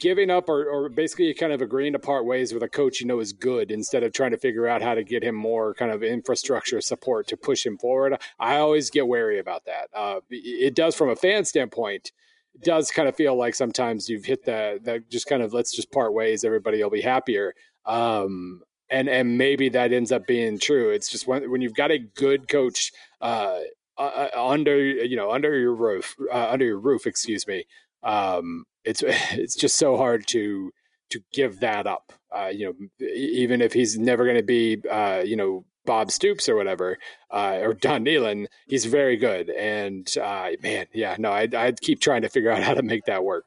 [0.00, 3.06] Giving up or, or basically kind of agreeing to part ways with a coach you
[3.06, 5.92] know is good instead of trying to figure out how to get him more kind
[5.92, 8.20] of infrastructure support to push him forward.
[8.40, 9.88] I always get wary about that.
[9.94, 12.12] Uh, it does from a fan standpoint
[12.54, 15.74] it does kind of feel like sometimes you've hit that that just kind of let's
[15.74, 17.54] just part ways everybody will be happier
[17.88, 20.90] um, and and maybe that ends up being true.
[20.90, 23.60] It's just when when you've got a good coach uh,
[23.96, 27.64] uh, uh under you know under your roof uh, under your roof, excuse me.
[28.02, 30.72] Um, it's it's just so hard to
[31.10, 32.12] to give that up.
[32.34, 36.48] Uh, you know, even if he's never going to be uh, you know Bob Stoops
[36.48, 36.98] or whatever,
[37.30, 39.48] uh, or Don Nehlen, he's very good.
[39.48, 43.06] And uh, man, yeah, no, I'd, I'd keep trying to figure out how to make
[43.06, 43.44] that work.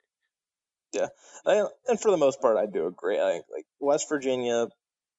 [0.94, 1.08] Yeah,
[1.46, 3.20] I, and for the most part, I do agree.
[3.20, 4.68] I like West Virginia,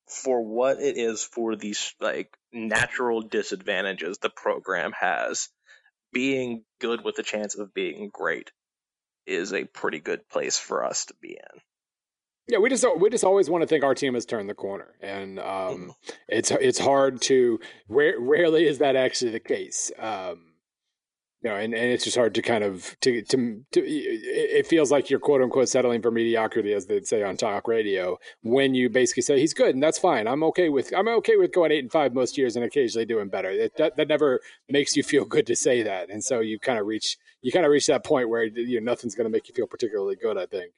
[0.07, 5.49] for what it is, for these like natural disadvantages the program has,
[6.13, 8.51] being good with a chance of being great
[9.27, 11.61] is a pretty good place for us to be in.
[12.49, 14.95] Yeah, we just we just always want to think our team has turned the corner,
[15.01, 15.93] and um,
[16.29, 19.93] it's it's hard to rare, rarely is that actually the case.
[19.97, 20.52] Um,
[21.51, 25.11] know, and, and it's just hard to kind of to, to to it feels like
[25.11, 29.23] you're quote unquote settling for mediocrity, as they'd say on talk radio, when you basically
[29.23, 30.27] say he's good and that's fine.
[30.27, 33.29] I'm okay with I'm okay with going eight and five most years and occasionally doing
[33.29, 33.51] better.
[33.51, 36.79] It, that that never makes you feel good to say that, and so you kind
[36.79, 39.49] of reach you kind of reach that point where you know nothing's going to make
[39.49, 40.39] you feel particularly good.
[40.39, 40.73] I think.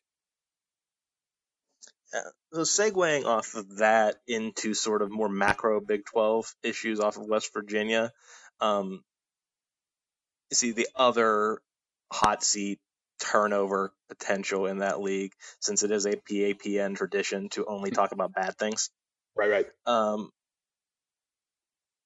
[2.14, 2.20] Yeah.
[2.52, 7.26] So segueing off of that into sort of more macro Big 12 issues off of
[7.26, 8.12] West Virginia,
[8.60, 9.02] um,
[10.52, 11.60] see the other
[12.12, 12.78] hot seat
[13.20, 18.32] turnover potential in that league, since it is a PAPN tradition to only talk about
[18.34, 18.90] bad things.
[19.36, 19.66] Right, right.
[19.84, 20.30] Um,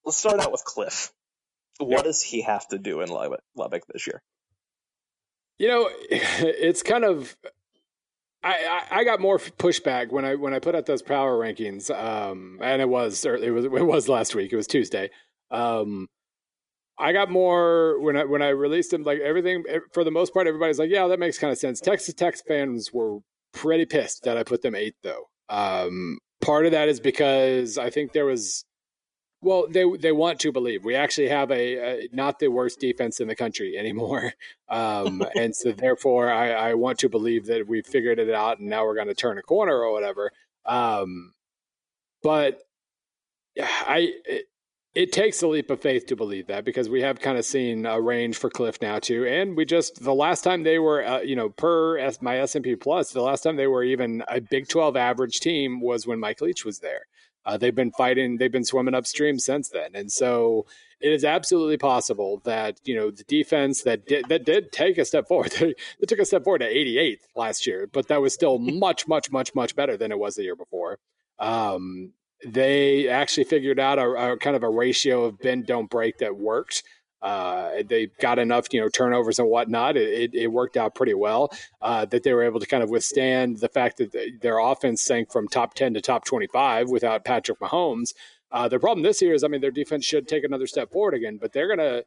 [0.05, 1.11] let's start out with Kliff.
[1.79, 2.05] What Yep.
[2.05, 4.23] does he have to do in Lubbock, Lubbock this year?
[5.59, 7.37] You know, it's kind of.
[8.43, 11.91] I, I, I got more pushback when I when I put out those power rankings,
[11.95, 14.53] um, and it was it was it was last week.
[14.53, 15.11] It was Tuesday.
[15.51, 16.09] Um,
[16.99, 19.03] I got more when I when I released them.
[19.03, 21.81] Like everything, eh, for the most part, everybody's like, "Yeah, that makes kind of sense."
[21.81, 23.19] Texas Tech fans were
[23.53, 25.29] pretty pissed that I put them eighth, though.
[25.49, 28.65] Um, part of that is because I think there was
[29.41, 33.21] well, they they want to believe we actually have a, a not the worst defense
[33.21, 34.33] in the country anymore,
[34.69, 38.69] um, and so therefore I, I want to believe that we figured it out and
[38.69, 40.33] now we're going to turn a corner or whatever.
[40.67, 41.35] Um,
[42.23, 42.61] but
[43.61, 44.47] I it,
[44.99, 47.87] it takes a leap of faith to believe that because we have kind of seen
[47.87, 51.21] a range for Kliff now too, and we just the last time they were uh,
[51.21, 54.25] you know per S, my S and P plus the last time they were even
[54.27, 57.03] a Big Twelve average team was when Mike Leach was there.
[57.47, 60.67] Uh, they've been fighting, they've been swimming upstream since then, and so
[61.01, 65.05] it is absolutely possible that you know the defense that did that did take a
[65.05, 65.53] step forward.
[65.61, 69.07] They, they took a step forward to 88th last year, but that was still much,
[69.07, 70.99] much, much, much better than it was the year before.
[71.39, 72.15] Um,
[72.47, 76.37] they actually figured out a, a kind of a ratio of bend don't break that
[76.37, 76.83] worked.
[77.21, 79.97] Uh, they got enough, you know, turnovers and whatnot.
[79.97, 81.51] It, it, it worked out pretty well.
[81.83, 85.03] Uh, that they were able to kind of withstand the fact that the, their offense
[85.03, 88.15] sank from top ten to top twenty-five without Patrick Mahomes.
[88.53, 91.15] Uh, the problem this year is, I mean, their defense should take another step forward
[91.15, 92.03] again, but they're gonna.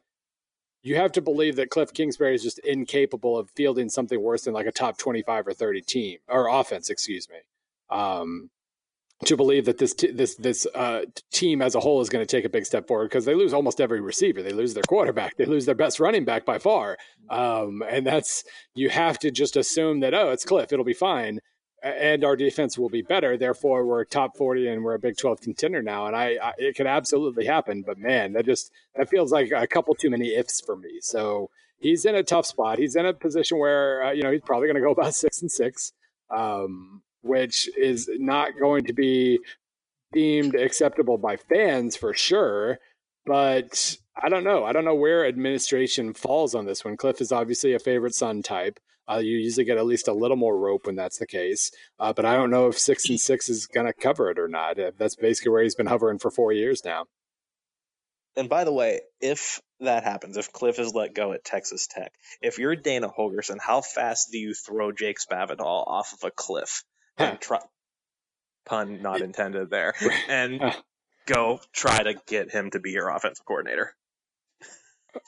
[0.82, 4.54] You have to believe that Kliff Kingsbury is just incapable of fielding something worse than
[4.54, 7.36] like a top twenty-five or thirty team or offense, excuse me.
[7.90, 8.48] Um,
[9.26, 12.36] to believe that this t- this this uh, team as a whole is going to
[12.36, 14.42] take a big step forward because they lose almost every receiver.
[14.42, 15.36] They lose their quarterback.
[15.36, 16.98] They lose their best running back by far.
[17.30, 20.72] Um, and that's you have to just assume that oh, it's Kliff.
[20.72, 21.40] It'll be fine,
[21.82, 23.36] and our defense will be better.
[23.36, 26.06] Therefore, we're top forty and we're a Big Twelve contender now.
[26.06, 27.82] And I, I it could absolutely happen.
[27.86, 30.98] But man, that just that feels like a couple too many ifs for me.
[31.00, 32.78] So he's in a tough spot.
[32.78, 35.42] He's in a position where uh, you know he's probably going to go about six
[35.42, 35.92] and six.
[36.30, 39.38] Um, which is not going to be
[40.12, 42.78] deemed acceptable by fans for sure.
[43.24, 44.64] But I don't know.
[44.64, 46.96] I don't know where administration falls on this one.
[46.96, 48.78] Kliff is obviously a favorite son type.
[49.10, 51.70] Uh, you usually get at least a little more rope when that's the case.
[51.98, 54.48] Uh, but I don't know if six and six is going to cover it or
[54.48, 54.78] not.
[54.78, 57.06] Uh, That's basically where he's been hovering for four years now.
[58.36, 62.12] And by the way, if that happens, if Kliff is let go at Texas Tech,
[62.40, 66.82] if you're Dana Holgorsen, how fast do you throw Jake Spavital off of a cliff
[67.18, 67.58] and try,
[68.66, 69.94] pun not intended there,
[70.28, 70.72] and Uh.
[71.26, 73.94] go try to get him to be your offensive coordinator?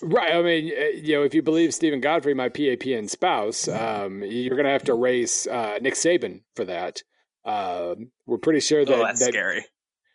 [0.02, 0.32] Right.
[0.32, 4.56] I mean, uh, you know, if you believe Steven Godfrey, my PAPN spouse, um, you're
[4.56, 7.02] going to have to race uh, Nick Saban for that.
[7.44, 9.62] Um, we're pretty sure that, oh, that's that scary.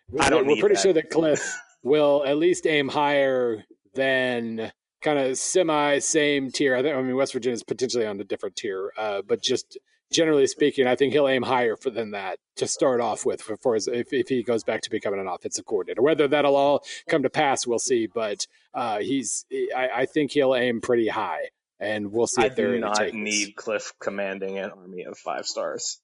[0.09, 0.81] we're, I don't we're pretty that.
[0.81, 1.47] sure that Kliff
[1.83, 4.71] will at least aim higher than
[5.03, 6.75] kind of semi same tier.
[6.75, 6.95] I think.
[6.95, 9.77] I mean, West Virginia is potentially on a different tier, uh, but just
[10.11, 13.75] generally speaking, I think he'll aim higher for than that to start off with for,
[13.75, 16.01] his, if if he goes back to becoming an offensive coordinator.
[16.01, 18.07] Whether that'll all come to pass, we'll see.
[18.07, 19.45] But uh, he's,
[19.75, 21.49] I, I think he'll aim pretty high,
[21.79, 25.45] and we'll see I if they're do not need Kliff commanding an army of five
[25.45, 25.99] stars.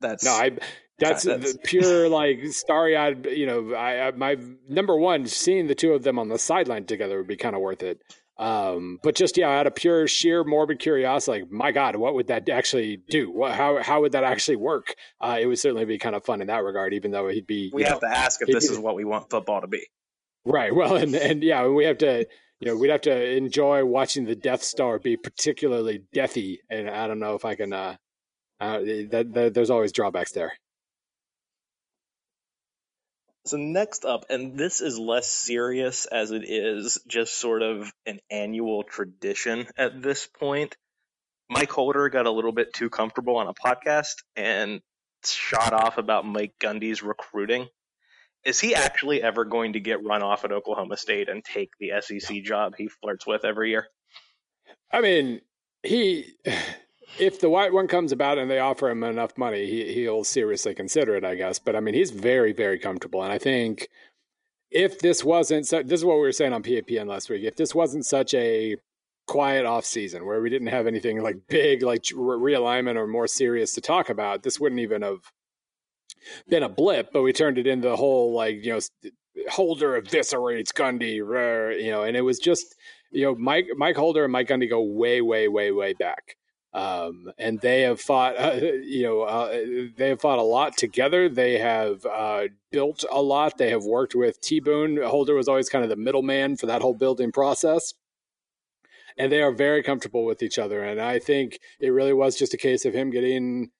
[0.00, 0.52] That's No, I.
[0.96, 3.26] That's, that's- pure like starry eyed.
[3.26, 4.36] You know, I, I my
[4.68, 7.62] number one seeing the two of them on the sideline together would be kind of
[7.62, 8.00] worth it.
[8.36, 12.26] Um, but just yeah, out of pure sheer morbid curiosity, like my God, what would
[12.28, 13.30] that actually do?
[13.30, 14.94] What how how would that actually work?
[15.20, 17.70] Uh, it would certainly be kind of fun in that regard, even though he'd be
[17.72, 19.86] we have know, to ask if this be- is what we want football to be.
[20.44, 20.74] Right.
[20.74, 22.26] Well, and and yeah, we have to,
[22.60, 27.06] you know, we'd have to enjoy watching the Death Star be particularly deathy, and I
[27.06, 27.72] don't know if I can.
[27.72, 27.96] uh,
[28.60, 30.52] uh that, that there's always drawbacks there.
[33.46, 38.20] So next up, and this is less serious as it is just sort of an
[38.30, 40.76] annual tradition at this point.
[41.50, 44.80] Mike Holder got a little bit too comfortable on a podcast and
[45.26, 47.68] shot off about Mike Gundy's recruiting.
[48.44, 51.92] Is he actually ever going to get run off at Oklahoma State and take the
[52.00, 53.86] SEC job he flirts with every year?
[54.90, 55.42] I mean,
[55.82, 56.34] he
[57.18, 60.74] if the white one comes about and they offer him enough money, he he'll seriously
[60.74, 61.58] consider it, I guess.
[61.58, 63.88] But I mean, he's very very comfortable, and I think
[64.70, 67.44] if this wasn't so, this is what we were saying on PAPN last week.
[67.44, 68.76] If this wasn't such a
[69.26, 73.72] quiet off season where we didn't have anything like big like realignment or more serious
[73.74, 75.20] to talk about, this wouldn't even have
[76.48, 77.12] been a blip.
[77.12, 78.80] But we turned it into the whole like you know
[79.50, 81.14] Holder eviscerates Gundy,
[81.82, 82.74] you know, and it was just
[83.12, 86.36] you know Mike Mike Holder and Mike Gundy go way way way way back.
[86.74, 89.64] Um, and they have fought, uh, you know, uh,
[89.96, 91.28] they have fought a lot together.
[91.28, 93.58] They have uh, built a lot.
[93.58, 95.00] They have worked with T Boone.
[95.02, 97.94] Holder was always kind of the middleman for that whole building process.
[99.16, 100.82] And they are very comfortable with each other.
[100.82, 103.70] And I think it really was just a case of him getting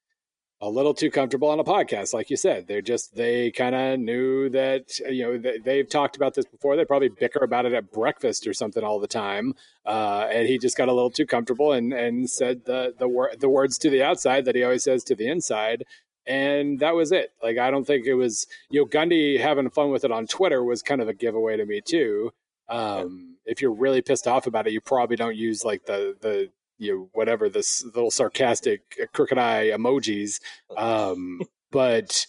[0.64, 2.66] a little too comfortable on a podcast, like you said.
[2.66, 6.74] They're just they kind of knew that you know they, they've talked about this before.
[6.74, 9.54] They probably bicker about it at breakfast or something all the time,
[9.84, 13.32] uh, and he just got a little too comfortable and and said the the wor-
[13.38, 15.84] the words to the outside that he always says to the inside.
[16.26, 17.32] And that was it.
[17.42, 20.64] Like I don't think it was you know Gundy having fun with it on Twitter
[20.64, 22.30] was kind of a giveaway to me too.
[22.70, 26.48] Um, if you're really pissed off about it, you probably don't use like the the
[26.78, 30.40] you know, whatever this little sarcastic uh, crooked eye emojis.
[30.76, 32.26] Um, but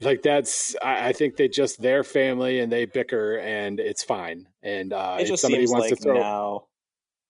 [0.00, 4.46] like that's I, I, think they just their family and they bicker and it's fine.
[4.62, 6.64] And uh, it just somebody seems wants like to throw now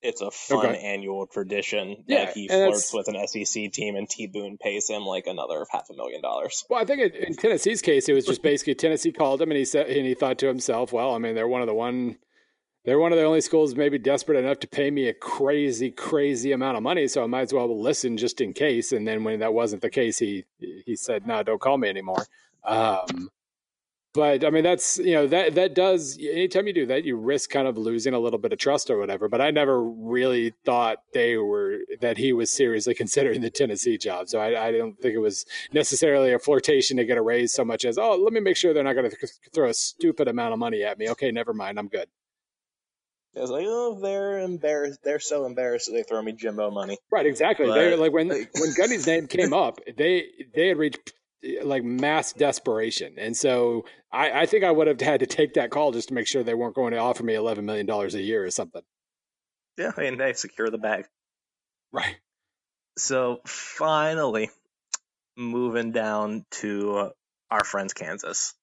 [0.02, 0.78] it's a fun okay.
[0.78, 5.02] annual tradition that yeah, he flirts with an SEC team and T Boone pays him
[5.02, 6.64] like another half a million dollars.
[6.68, 9.64] Well, I think in Tennessee's case, it was just basically Tennessee called him and he
[9.64, 12.18] said and he thought to himself, well, I mean, they're one of the one
[12.84, 16.52] they're one of the only schools maybe desperate enough to pay me a crazy, crazy
[16.52, 18.92] amount of money, so I might as well listen just in case.
[18.92, 22.26] And then when that wasn't the case, he he said, "No, don't call me anymore."
[22.64, 23.30] Um,
[24.14, 26.18] but I mean, that's you know that that does.
[26.20, 28.98] Anytime you do that, you risk kind of losing a little bit of trust or
[28.98, 29.28] whatever.
[29.28, 34.28] But I never really thought they were that he was seriously considering the Tennessee job.
[34.28, 37.64] So I, I don't think it was necessarily a flirtation to get a raise so
[37.64, 40.28] much as, oh, let me make sure they're not going to th- throw a stupid
[40.28, 41.08] amount of money at me.
[41.10, 42.08] Okay, never mind, I'm good.
[43.36, 45.00] I was like, oh, they're embarrassed.
[45.02, 46.98] They're so embarrassed that they throw me Jimbo money.
[47.10, 47.66] Right, exactly.
[47.66, 51.12] But, they like when like, when Gundy's name came up, they they had reached
[51.62, 55.70] like mass desperation, and so I, I think I would have had to take that
[55.70, 58.20] call just to make sure they weren't going to offer me eleven million dollars a
[58.20, 58.82] year or something.
[59.78, 61.06] Yeah, and they secure the bag.
[61.90, 62.16] Right.
[62.98, 64.50] So finally,
[65.36, 67.10] moving down to uh,
[67.50, 68.54] our friends Kansas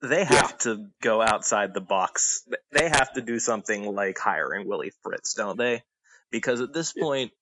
[0.00, 0.56] they have yeah.
[0.60, 2.46] to go outside the box.
[2.70, 5.82] They have to do something like hiring Willie Fritz, don't they?
[6.30, 7.32] Because at this point,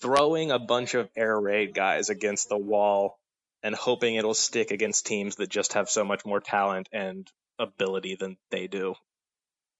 [0.00, 3.18] throwing a bunch of air raid guys against the wall
[3.62, 8.16] and hoping it'll stick against teams that just have so much more talent and ability
[8.18, 8.94] than they do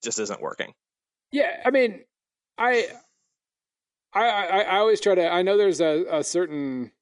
[0.02, 0.72] just isn't working.
[1.32, 2.00] Yeah, I mean,
[2.58, 2.88] I,
[4.12, 5.32] I, I, I always try to.
[5.32, 6.92] I know there's a, a certain,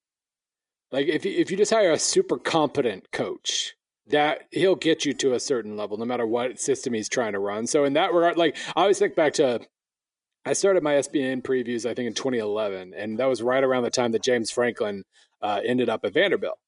[0.92, 3.74] like, if you, if you just hire a super competent coach,
[4.10, 7.38] that he'll get you to a certain level no matter what system he's trying to
[7.38, 7.66] run.
[7.66, 9.60] So in that regard, like I always think back to
[10.44, 13.90] I started my SBN previews I think in 2011, and that was right around the
[13.90, 15.04] time that James Franklin
[15.42, 16.58] uh, ended up at Vanderbilt.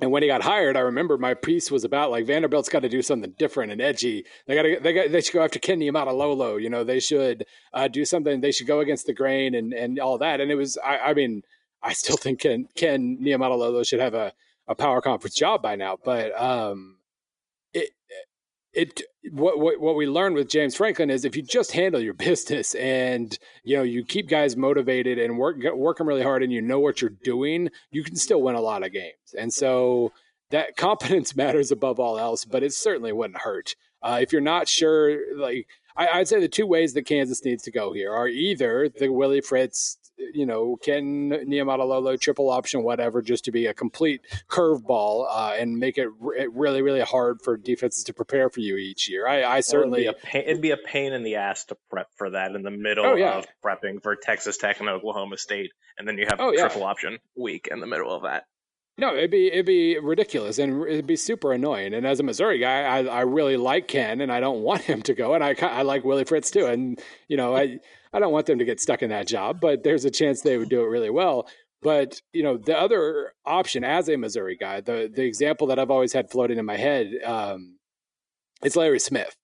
[0.00, 2.88] And when he got hired, I remember my piece was about like Vanderbilt's got to
[2.88, 4.24] do something different and edgy.
[4.46, 6.60] They got to they got they should go after Ken Niumatalolo.
[6.60, 8.40] You know, they should uh, do something.
[8.40, 10.40] They should go against the grain and and all that.
[10.40, 11.42] And it was I, I mean
[11.80, 14.32] I still think Ken Ken Niumatalolo should have a
[14.66, 15.98] a power conference job by now.
[16.02, 16.98] But um,
[17.72, 17.90] it
[18.72, 19.02] it
[19.32, 22.74] what, what what we learned with James Franklin is if you just handle your business
[22.74, 26.62] and you know you keep guys motivated and work work them really hard and you
[26.62, 29.34] know what you're doing, you can still win a lot of games.
[29.38, 30.12] And so
[30.50, 33.74] that competence matters above all else, but it certainly wouldn't hurt.
[34.02, 37.62] Uh, if you're not sure, like I, would say the two ways that Kansas needs
[37.62, 39.96] to go here are either the Willie Fritz
[40.34, 45.78] you know, Ken Niumatalolo triple option, whatever, just to be a complete curveball uh, and
[45.78, 49.26] make it re- really, really hard for defenses to prepare for you each year.
[49.26, 52.08] I, I certainly it'd be, pain, it'd be, a pain, in the ass to prep
[52.16, 53.38] for that in the middle oh, yeah.
[53.38, 56.86] of prepping for Texas Tech and Oklahoma State, and then you have oh, triple yeah.
[56.86, 58.44] option week in the middle of that.
[58.96, 61.94] No, it'd be it'd be ridiculous and it'd be super annoying.
[61.94, 65.02] And as a Missouri guy, I, I really like Ken and I don't want him
[65.02, 65.34] to go.
[65.34, 66.66] And I I like Willie Fritz too.
[66.66, 67.80] And you know I
[68.14, 70.56] I don't want them to get stuck in that job, but there's a chance they
[70.56, 71.48] would do it really well.
[71.82, 75.90] But you know the other option as a Missouri guy, the the example that I've
[75.90, 77.78] always had floating in my head, um,
[78.74, 79.36] Larry Smith.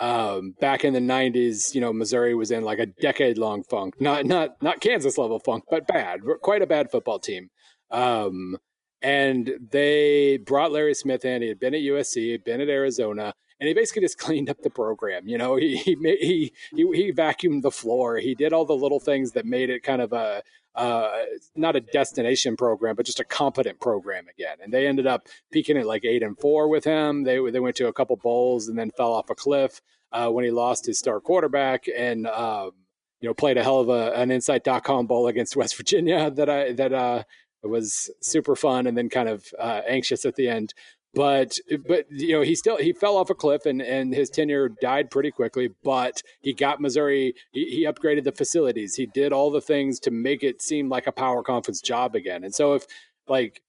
[0.00, 4.26] Um, back in the '90s, you know, Missouri was in like a decade-long funk, not
[4.26, 7.48] not not Kansas level funk, but bad, quite a bad football team.
[7.90, 8.56] Um,
[9.02, 11.42] and they brought Larry Smith in.
[11.42, 14.70] He had been at USC, been at Arizona, and he basically just cleaned up the
[14.70, 15.28] program.
[15.28, 18.18] You know, he he he he, vacuumed the floor.
[18.18, 20.42] He did all the little things that made it kind of a
[20.74, 21.24] uh,
[21.56, 24.58] not a destination program, but just a competent program again.
[24.62, 27.24] And they ended up peaking at like eight and four with him.
[27.24, 29.80] They they went to a couple bowls and then fell off a cliff
[30.12, 32.26] uh, when he lost his star quarterback and.
[32.26, 32.72] Um,
[33.20, 36.72] you know, played a hell of a, an Insight.com bowl against West Virginia that I
[36.74, 37.24] that uh,
[37.62, 40.74] was super fun and then kind of uh, anxious at the end.
[41.14, 44.68] But but you know he still he fell off a cliff and and his tenure
[44.68, 45.70] died pretty quickly.
[45.82, 47.34] But he got Missouri.
[47.52, 48.94] He, he upgraded the facilities.
[48.94, 52.44] He did all the things to make it seem like a power conference job again.
[52.44, 52.86] And so if
[53.26, 53.62] like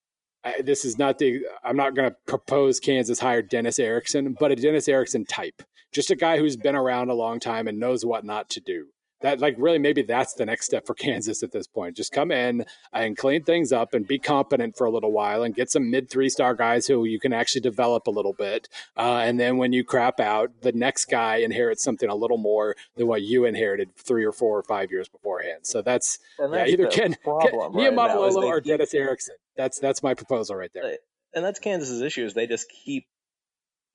[0.43, 4.51] I, this is not the I'm not going to propose Kansas hire Dennis Erickson, but
[4.51, 5.61] a Dennis Erickson type,
[5.93, 8.87] just a guy who's been around a long time and knows what not to do
[9.21, 11.95] that like really maybe that's the next step for Kansas at this point.
[11.95, 15.55] Just come in and clean things up and be competent for a little while and
[15.55, 18.67] get some mid three star guys who you can actually develop a little bit.
[18.97, 22.75] Uh, and then when you crap out, the next guy inherits something a little more
[22.95, 25.59] than what you inherited three or four or five years beforehand.
[25.63, 29.35] So that's, that's yeah, either Ken, Ken right Niumatalolo or keep, Dennis Erickson.
[29.55, 30.97] That's that's my proposal right there.
[31.33, 33.05] And that's Kansas's issue is they just keep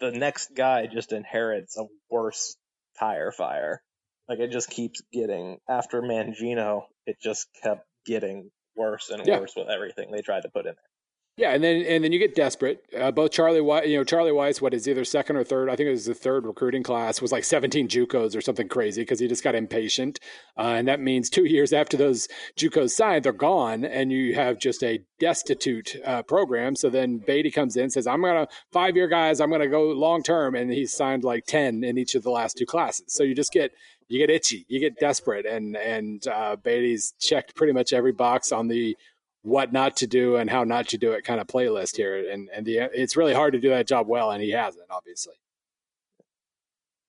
[0.00, 2.56] the next guy just inherits a worse
[2.98, 3.82] tire fire.
[4.28, 9.38] Like it just keeps getting after Mangino, it just kept getting worse and yeah.
[9.38, 10.93] worse with everything they tried to put in there.
[11.36, 12.84] Yeah, and then and then you get desperate.
[12.96, 15.68] Uh, both Charlie Weis, you know, Charlie Weis, what is either second or third?
[15.68, 19.02] I think it was the third recruiting class was like 17 JUCOs or something crazy
[19.02, 20.20] because he just got impatient,
[20.56, 24.60] uh, and that means two years after those JUCOs signed, they're gone, and you have
[24.60, 26.76] just a destitute uh, program.
[26.76, 30.22] So then Beaty comes in, says, "I'm gonna five year guys, I'm gonna go long
[30.22, 33.06] term," and he's signed like 10 in each of the last two classes.
[33.08, 33.72] So you just get
[34.06, 38.52] you get itchy, you get desperate, and and uh, Beaty's checked pretty much every box
[38.52, 38.96] on the
[39.44, 42.28] what not to do and how not to do it kind of playlist here.
[42.30, 45.34] And and the it's really hard to do that job well, and he hasn't obviously.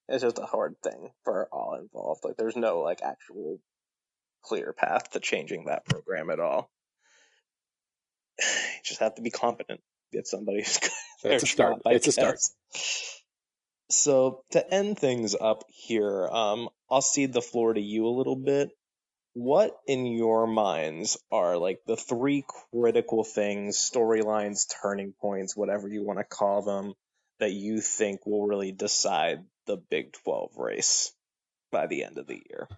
[0.07, 2.23] It's just a hard thing for all involved.
[2.23, 3.59] Like there's no like actual
[4.43, 6.69] clear path to changing that program at all.
[8.75, 9.79] You just have to be competent.
[10.13, 10.79] Get somebody who's
[11.23, 11.83] It's a start.
[11.83, 12.37] Job, it's a start.
[13.89, 18.35] So to end things up here, um, I'll cede the floor to you a little
[18.35, 18.69] bit
[19.35, 26.03] what in your minds are like the three critical things, storylines, turning points, whatever you
[26.03, 26.93] want to call them,
[27.39, 31.11] that you think will really decide the Big 12 race
[31.69, 32.69] by the end of the year?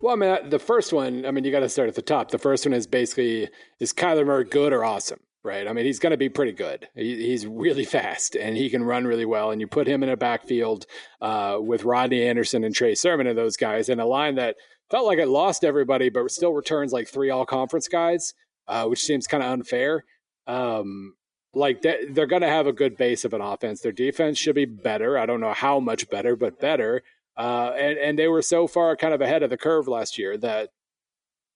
[0.00, 2.30] Well, I mean, the first one, I mean, you got to start at the top.
[2.30, 3.48] The first one is basically
[3.80, 5.20] is Kyler Murray good or awesome?
[5.42, 5.68] Right.
[5.68, 6.88] I mean, he's going to be pretty good.
[6.94, 9.50] He, he's really fast and he can run really well.
[9.50, 10.86] And you put him in a backfield
[11.20, 14.56] uh, with Rodney Anderson and Trey Sermon and those guys in a line that
[14.90, 18.34] felt like it lost everybody, but still returns like three all conference guys,
[18.68, 20.04] uh, which seems kind of unfair.
[20.46, 21.14] Um,
[21.54, 23.80] like they, they're going to have a good base of an offense.
[23.80, 25.18] Their defense should be better.
[25.18, 27.02] I don't know how much better, but better.
[27.36, 30.36] Uh, and and they were so far kind of ahead of the curve last year
[30.38, 30.70] that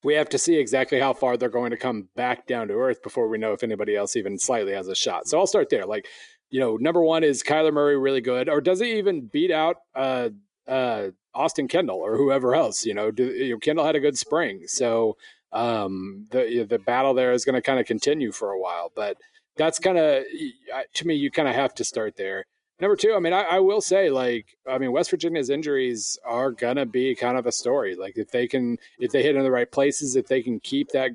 [0.05, 3.03] we have to see exactly how far they're going to come back down to earth
[3.03, 5.27] before we know if anybody else even slightly has a shot.
[5.27, 5.87] So I'll start there.
[5.87, 6.07] Like,
[6.51, 9.77] you know, number one is Kyler Murray really good, or does he even beat out
[9.95, 10.31] uh,
[10.69, 12.85] uh, Austin Kendall or whoever else.
[12.85, 15.17] You know, do, you know, Kendall had a good spring, so
[15.53, 18.93] um, the the battle there is going to kind of continue for a while.
[18.95, 19.17] But
[19.57, 20.25] that's kind of
[20.95, 22.45] to me, you kind of have to start there.
[22.81, 26.53] Number two, I mean, I, I, will say, like, I mean, West Virginia's injuries are
[26.53, 27.97] gonna be kind of a story.
[27.97, 30.91] Like, if they can, if they hit in the right places, if they can keep
[30.91, 31.11] that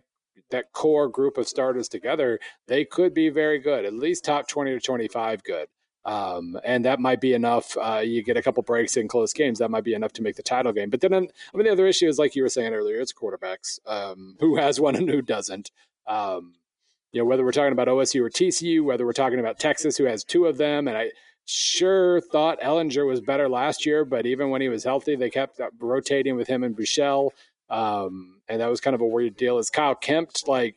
[0.50, 4.72] that core group of starters together, they could be very good, at least top twenty
[4.72, 5.68] to twenty five good.
[6.06, 7.78] Um, and that might be enough.
[7.78, 9.60] Uh, you get a couple breaks in close games.
[9.60, 10.90] That might be enough to make the title game.
[10.90, 13.80] But then, I mean, the other issue is like you were saying earlier, it's quarterbacks.
[13.86, 15.72] Um, who has one and who doesn't?
[16.06, 16.56] Um,
[17.14, 20.06] you know, whether we're talking about OSU or TCU, whether we're talking about Texas, who
[20.06, 21.12] has two of them, and I
[21.46, 25.62] sure thought Ehlinger was better last year, but even when he was healthy, they kept
[25.80, 27.30] rotating with him and Buechele.
[27.70, 29.58] Um, and that was kind of a weird deal.
[29.58, 30.76] Is Kyle Kempt like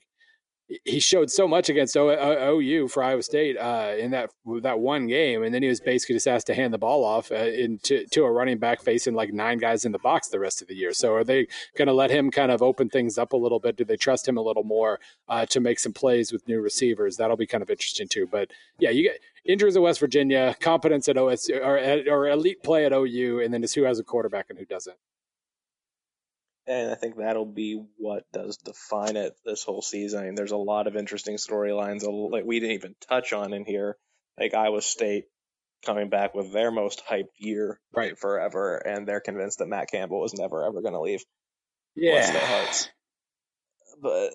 [0.84, 4.30] he showed so much against o- o- OU for Iowa State uh, in that
[4.62, 7.30] that one game, and then he was basically just asked to hand the ball off
[7.30, 7.46] uh,
[7.84, 10.74] to a running back facing like nine guys in the box the rest of the
[10.74, 10.92] year.
[10.92, 11.46] So are they
[11.76, 13.76] going to let him kind of open things up a little bit?
[13.76, 14.98] Do they trust him a little more
[15.28, 17.16] uh, to make some plays with new receivers?
[17.16, 18.26] That'll be kind of interesting too.
[18.26, 22.84] But yeah, you get injuries at West Virginia, competence at OSU, or, or elite play
[22.84, 24.96] at OU, and then just who has a quarterback and who doesn't.
[26.68, 30.20] And I think that'll be what does define it this whole season.
[30.20, 33.64] I mean, there's a lot of interesting storylines like we didn't even touch on in
[33.64, 33.96] here,
[34.38, 35.26] like Iowa State
[35.84, 40.24] coming back with their most hyped year right forever, and they're convinced that Matt Campbell
[40.24, 41.24] is never ever going to leave.
[41.94, 42.88] Yeah, Bless their hearts.
[44.02, 44.30] But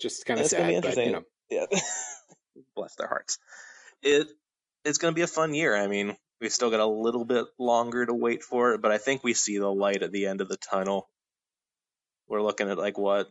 [0.00, 1.66] just kind of sad, but you know, yeah.
[2.74, 3.38] Bless their hearts.
[4.02, 4.26] It
[4.84, 5.76] it's going to be a fun year.
[5.76, 8.98] I mean, We've still got a little bit longer to wait for it, but I
[8.98, 11.08] think we see the light at the end of the tunnel.
[12.28, 13.30] We're looking at like what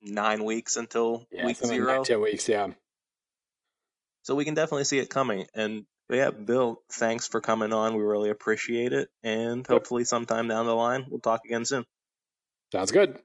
[0.00, 1.98] nine weeks until yeah, week zero.
[1.98, 2.68] Like ten weeks, yeah.
[4.22, 5.46] So we can definitely see it coming.
[5.54, 7.96] And yeah, Bill, thanks for coming on.
[7.96, 9.08] We really appreciate it.
[9.22, 11.84] And hopefully, sometime down the line, we'll talk again soon.
[12.70, 13.18] Sounds good.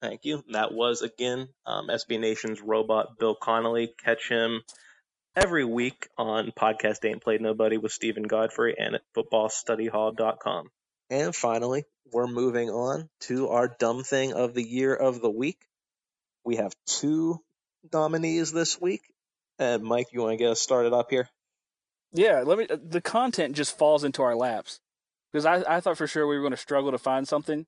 [0.00, 0.44] Thank you.
[0.52, 3.92] That was again um, SB Nation's robot, Bill Connelly.
[4.04, 4.62] Catch him
[5.38, 10.68] every week on Podcast Ain't Played Nobody with Steven Godfrey and at footballstudyhall.com.
[11.10, 15.60] And finally, we're moving on to our dumb thing of the year of the week.
[16.44, 17.38] We have two
[17.92, 19.02] nominees this week.
[19.60, 21.28] And Mike, you want to get us started up here?
[22.12, 22.66] Yeah, let me.
[22.68, 24.80] Uh, the content just falls into our laps
[25.32, 27.66] because I, I thought for sure we were going to struggle to find something,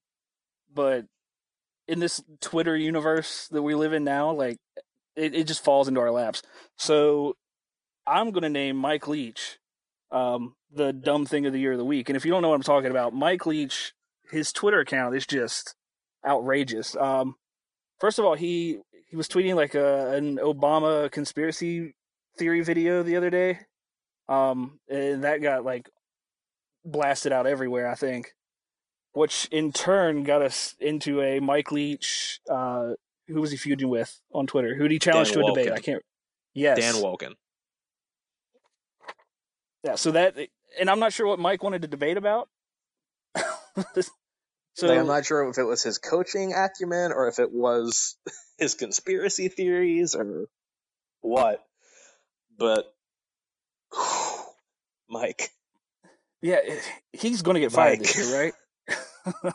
[0.74, 1.04] but
[1.86, 4.58] in this Twitter universe that we live in now, like
[5.14, 6.42] it, it just falls into our laps.
[6.76, 7.36] So
[8.06, 9.58] I'm going to name Mike Leach
[10.10, 12.08] um, the dumb thing of the year of the week.
[12.08, 13.92] And if you don't know what I'm talking about, Mike Leach,
[14.30, 15.74] his Twitter account is just
[16.26, 16.96] outrageous.
[16.96, 17.36] Um,
[17.98, 18.78] first of all, he
[19.08, 21.94] he was tweeting like a an Obama conspiracy
[22.38, 23.58] theory video the other day,
[24.28, 25.88] um, and that got like
[26.84, 27.88] blasted out everywhere.
[27.88, 28.32] I think,
[29.12, 32.40] which in turn got us into a Mike Leach.
[32.48, 32.90] Uh,
[33.26, 34.74] who was he feuding with on Twitter?
[34.74, 35.72] Who did he challenge Dan to a debate?
[35.72, 36.02] I can't.
[36.52, 37.34] Yes, Dan Wolken.
[39.84, 40.36] Yeah, so that,
[40.78, 42.48] and I'm not sure what Mike wanted to debate about.
[44.74, 48.16] so like, I'm not sure if it was his coaching acumen or if it was
[48.58, 50.46] his conspiracy theories or
[51.20, 51.64] what.
[52.58, 52.92] But
[55.08, 55.50] Mike,
[56.42, 56.58] yeah,
[57.12, 58.08] he's going to get fired Mike.
[58.08, 59.54] this year, right?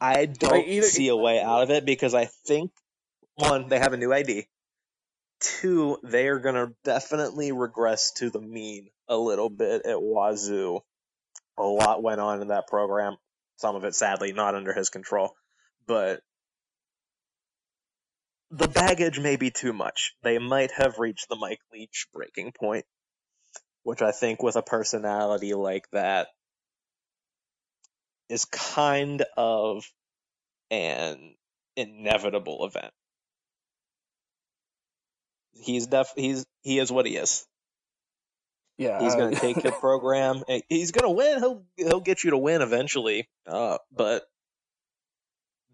[0.00, 2.72] I don't like either, see a way out of it because I think
[3.36, 4.46] one, they have a new ID.
[5.40, 10.80] Two, they are going to definitely regress to the mean a little bit at Wazoo.
[11.58, 13.16] A lot went on in that program.
[13.56, 15.34] Some of it, sadly, not under his control.
[15.86, 16.20] But
[18.50, 20.14] the baggage may be too much.
[20.22, 22.84] They might have reached the Mike Leach breaking point,
[23.82, 26.28] which I think with a personality like that
[28.28, 29.84] is kind of
[30.70, 31.34] an
[31.76, 32.92] inevitable event
[35.62, 37.46] he's def he's he is what he is.
[38.82, 40.42] Yeah, he's going to take your program.
[40.68, 41.38] He's going to win.
[41.38, 43.28] He'll he'll get you to win eventually.
[43.46, 44.24] Uh, but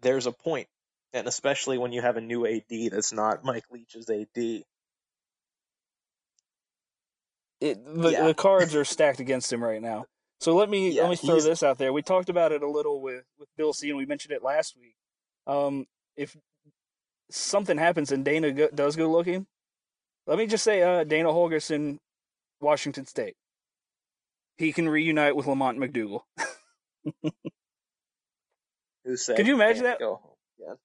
[0.01, 0.67] there's a point,
[1.13, 4.63] and especially when you have a new AD that's not Mike Leach's AD.
[7.61, 8.25] It, the, yeah.
[8.25, 10.05] the cards are stacked against him right now.
[10.39, 11.91] So let me yeah, let me throw this out there.
[11.91, 14.77] We talked about it a little with with Bill C, and we mentioned it last
[14.79, 14.95] week.
[15.45, 15.85] Um,
[16.15, 16.37] if
[17.29, 19.47] something happens and Dana go, does go looking,
[20.27, 21.97] let me just say, uh, Dana Holgorsen,
[22.61, 23.35] Washington State.
[24.57, 26.21] He can reunite with Lamont McDougal.
[29.05, 29.37] Who said?
[29.37, 29.99] Could you imagine that?
[29.99, 30.35] Go home.
[30.59, 30.75] Yeah.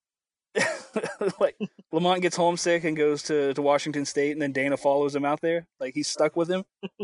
[1.41, 1.57] like
[1.91, 5.41] Lamont gets homesick and goes to, to Washington State, and then Dana follows him out
[5.41, 5.67] there.
[5.81, 6.65] Like he's stuck with him.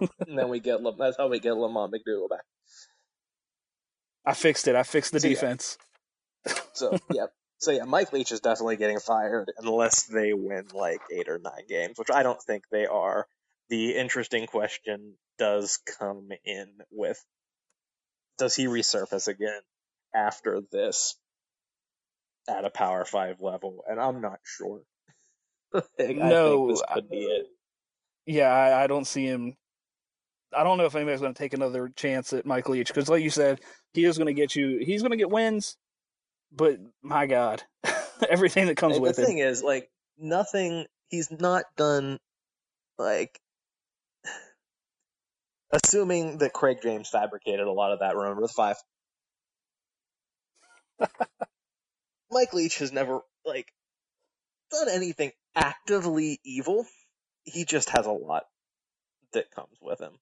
[0.00, 2.44] and then we get that's how we get Lamont McDougal back.
[4.24, 4.76] I fixed it.
[4.76, 5.76] I fixed the so, defense.
[6.46, 6.52] Yeah.
[6.72, 7.26] So yeah,
[7.58, 11.66] so yeah, Mike Leach is definitely getting fired unless they win like eight or nine
[11.68, 13.26] games, which I don't think they are.
[13.72, 17.18] The interesting question does come in with
[18.36, 19.62] does he resurface again
[20.14, 21.16] after this
[22.46, 23.82] at a power five level?
[23.88, 24.82] And I'm not sure.
[25.74, 27.46] I no, this could be it.
[28.26, 29.56] Yeah, I, I don't see him.
[30.54, 33.22] I don't know if anybody's going to take another chance at Mike Leach because, like
[33.22, 33.62] you said,
[33.94, 34.82] he is going to get you.
[34.84, 35.78] He's going to get wins
[36.54, 37.62] but my God,
[38.28, 39.22] everything that comes and with it.
[39.22, 40.86] The thing is, like, nothing.
[41.08, 42.18] He's not done.
[42.98, 43.40] Like,
[45.72, 48.16] assuming that Craig James fabricated a lot of that.
[48.16, 48.76] Remember the five.
[52.30, 53.72] Mike Leach has never like
[54.70, 56.86] done anything actively evil.
[57.44, 58.44] He just has a lot
[59.32, 60.12] that comes with him.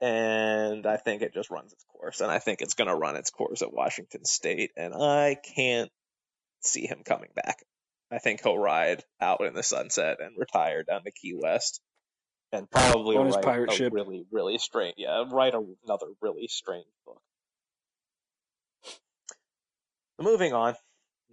[0.00, 2.20] And I think it just runs its course.
[2.20, 4.72] And I think it's going to run its course at Washington State.
[4.76, 5.90] And I can't
[6.60, 7.64] see him coming back.
[8.10, 11.80] I think he'll ride out in the sunset and retire down to Key West.
[12.54, 13.92] And probably On his write pirate a ship.
[13.92, 17.20] really, really strange, yeah, write a, another really strange book.
[20.20, 20.76] Moving on,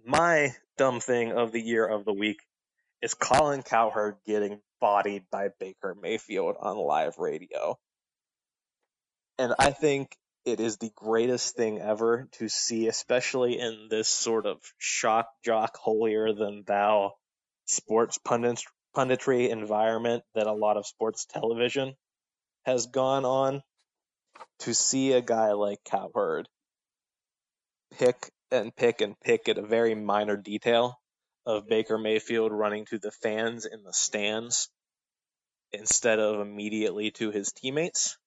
[0.04, 2.40] my dumb thing of the year of the week
[3.00, 7.78] is Colin Cowherd getting bodied by Baker Mayfield on live radio.
[9.38, 14.44] And I think it is the greatest thing ever to see, especially in this sort
[14.44, 17.12] of shock jock, holier than thou
[17.66, 18.64] sports pundit-
[18.96, 21.94] punditry environment that a lot of sports television
[22.64, 23.62] has gone on.
[24.60, 26.48] To see a guy like Cowherd
[27.98, 30.98] pick and pick and pick at a very minor detail
[31.44, 34.68] of Baker Mayfield running to the fans in the stands
[35.72, 38.18] instead of immediately to his teammates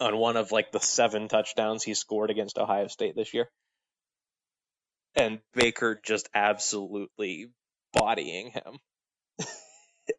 [0.00, 3.48] on one of like the seven touchdowns he scored against Ohio State this year.
[5.14, 7.50] And Baker just absolutely
[7.92, 8.78] bodying him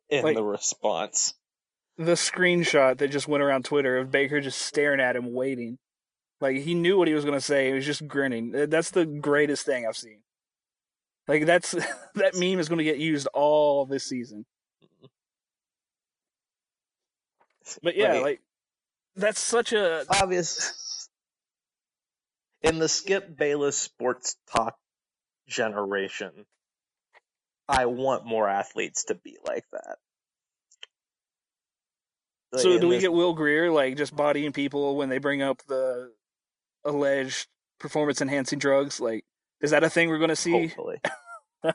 [0.10, 1.34] in Like- the response.
[1.98, 5.78] the screenshot that just went around Twitter of Baker just staring at him, waiting.
[6.42, 7.68] Like he knew what he was going to say.
[7.70, 8.52] He was just grinning.
[8.52, 10.20] That's the greatest thing I've seen.
[11.28, 11.72] Like that's
[12.16, 14.46] that meme is going to get used all this season.
[17.82, 18.42] But yeah, Like- like
[19.16, 21.08] that's such a obvious
[22.62, 24.78] in the Skip Bayless sports talk
[25.48, 26.46] generation.
[27.68, 29.98] I want more athletes to be like that.
[32.62, 35.42] So In do we this- get Will Grier like just bodying people when they bring
[35.42, 36.14] up the
[36.86, 37.48] alleged
[37.80, 39.00] performance enhancing drugs?
[39.00, 39.26] Like,
[39.62, 40.68] is that a thing we're going to see?
[40.68, 41.02] hopefully,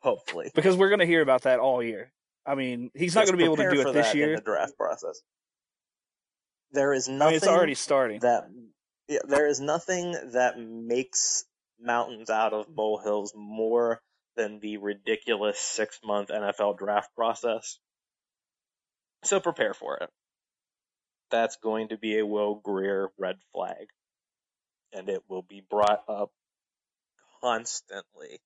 [0.00, 2.12] hopefully, Because we're going to hear about that all year.
[2.46, 4.30] I mean, he's not going to be able to do it this year.
[4.30, 5.20] in the draft process.
[6.72, 8.20] There is I nothing mean, it's already starting.
[8.20, 8.44] that
[9.08, 11.44] yeah, there is nothing that makes
[11.78, 14.00] mountains out of molehills more
[14.36, 17.78] than the ridiculous six month NFL draft process.
[19.24, 20.10] So prepare for it.
[21.30, 23.86] That's going to be a Will Grier red flag.
[24.92, 26.30] And it will be brought up
[27.40, 28.40] constantly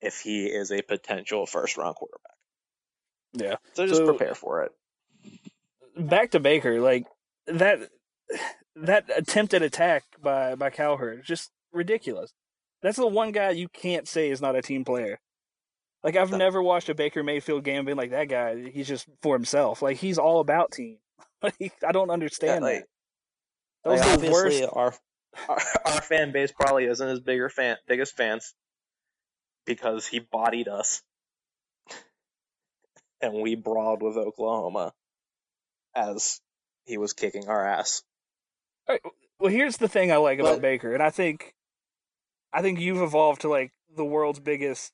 [0.00, 2.36] if he is a potential first round quarterback.
[3.32, 3.56] Yeah.
[3.74, 4.72] So just So- prepare for it.
[5.96, 7.06] back to Baker, like
[7.46, 7.90] that
[8.76, 12.32] that attempted attack by by Cowherd, is just ridiculous.
[12.82, 15.20] That's the one guy you can't say is not a team player.
[16.02, 18.70] Like I've never watched a Baker Mayfield game been like that guy.
[18.70, 19.82] He's just for himself.
[19.82, 20.98] Like he's all about team.
[21.42, 22.86] Like I don't understand Yeah, like- that.
[23.84, 24.62] Those Like, the worst.
[24.72, 24.94] our,
[25.48, 28.54] our our fan base probably isn't his bigger fan biggest fans
[29.66, 31.02] because he bodied us
[33.20, 34.92] and we brawled with Oklahoma
[35.94, 36.40] as
[36.84, 38.02] he was kicking our ass.
[39.38, 41.54] Well, here's the thing I like about But- Baker, and I think,
[42.52, 44.92] I think you've evolved to like the world's biggest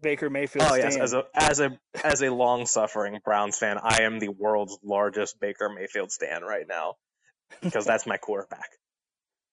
[0.00, 1.02] Baker Mayfield Oh yes, stan.
[1.04, 5.40] as a as a as a long suffering Browns fan, I am the world's largest
[5.40, 6.94] Baker Mayfield stan right now
[7.62, 8.68] because that's my quarterback.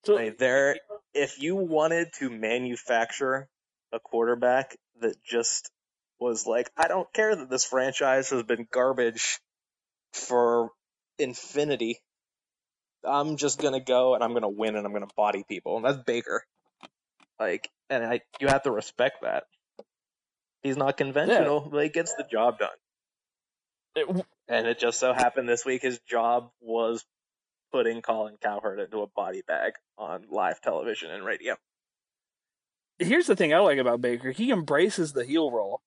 [0.05, 0.77] So- Like, there,
[1.15, 3.47] if you wanted to manufacture
[3.91, 5.71] a quarterback that just
[6.19, 9.39] was like, I don't care that this franchise has been garbage
[10.13, 10.69] for
[11.17, 12.01] infinity.
[13.03, 15.77] I'm just gonna go and I'm gonna win and I'm gonna body people.
[15.77, 16.43] And that's Baker.
[17.39, 19.43] Like, and I, you have to respect that.
[20.63, 22.69] He's not conventional, but he gets the job done.
[23.95, 27.03] It- And it just so happened this week his job was
[27.71, 31.55] putting Colin Cowherd into a body bag on live television and radio.
[32.99, 34.31] here's the thing I like about Baker.
[34.31, 35.81] He embraces the heel role.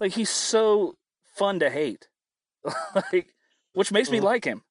[0.00, 0.94] Like he's so
[1.36, 2.08] fun to hate.
[2.94, 3.34] like
[3.74, 4.22] which makes me Mhm.
[4.24, 4.62] like him.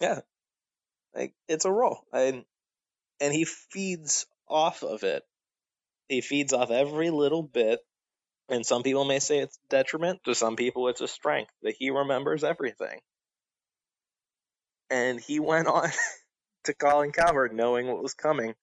[0.00, 0.20] Yeah.
[1.14, 2.44] Like it's a role, and
[3.20, 5.22] and he feeds off of it.
[6.08, 7.80] He feeds off every little bit,
[8.48, 10.20] and some people may say it's detriment.
[10.24, 12.98] To some people, it's a strength that he remembers everything.
[14.90, 15.88] And he went on
[16.64, 18.54] to Colin Cowherd knowing what was coming,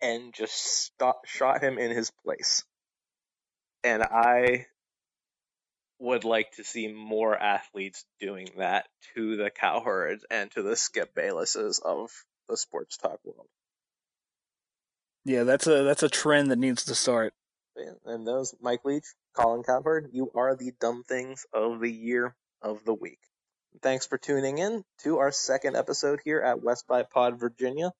[0.00, 0.92] and just
[1.26, 2.64] shot him in his place.
[3.84, 4.66] And I
[5.98, 11.14] would like to see more athletes doing that to the Cowherds and to the Skip
[11.14, 12.10] Baylesses of
[12.48, 13.48] the sports talk world.
[15.26, 17.34] Yeah, that's a that's a trend that needs to start.
[18.04, 22.84] And those, Mike Leach, Colin Cowherd, you are the dumb things of the year of
[22.84, 23.18] the week.
[23.82, 27.90] Thanks for tuning in to our second episode here at West by Pod, Virginia.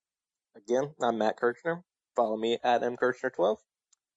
[0.57, 1.83] Again, I'm Matt Kirchner.
[2.15, 3.57] Follow me at mkirchner12.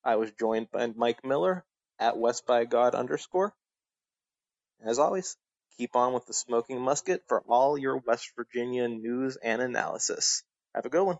[0.04, 1.66] I was joined by Mike Miller
[1.98, 3.56] at West by God underscore.
[4.86, 5.36] As always,
[5.80, 10.44] keep on with the smoking musket for all your West Virginia news and analysis.
[10.76, 11.18] Have a good one.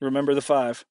[0.00, 0.84] Remember the five.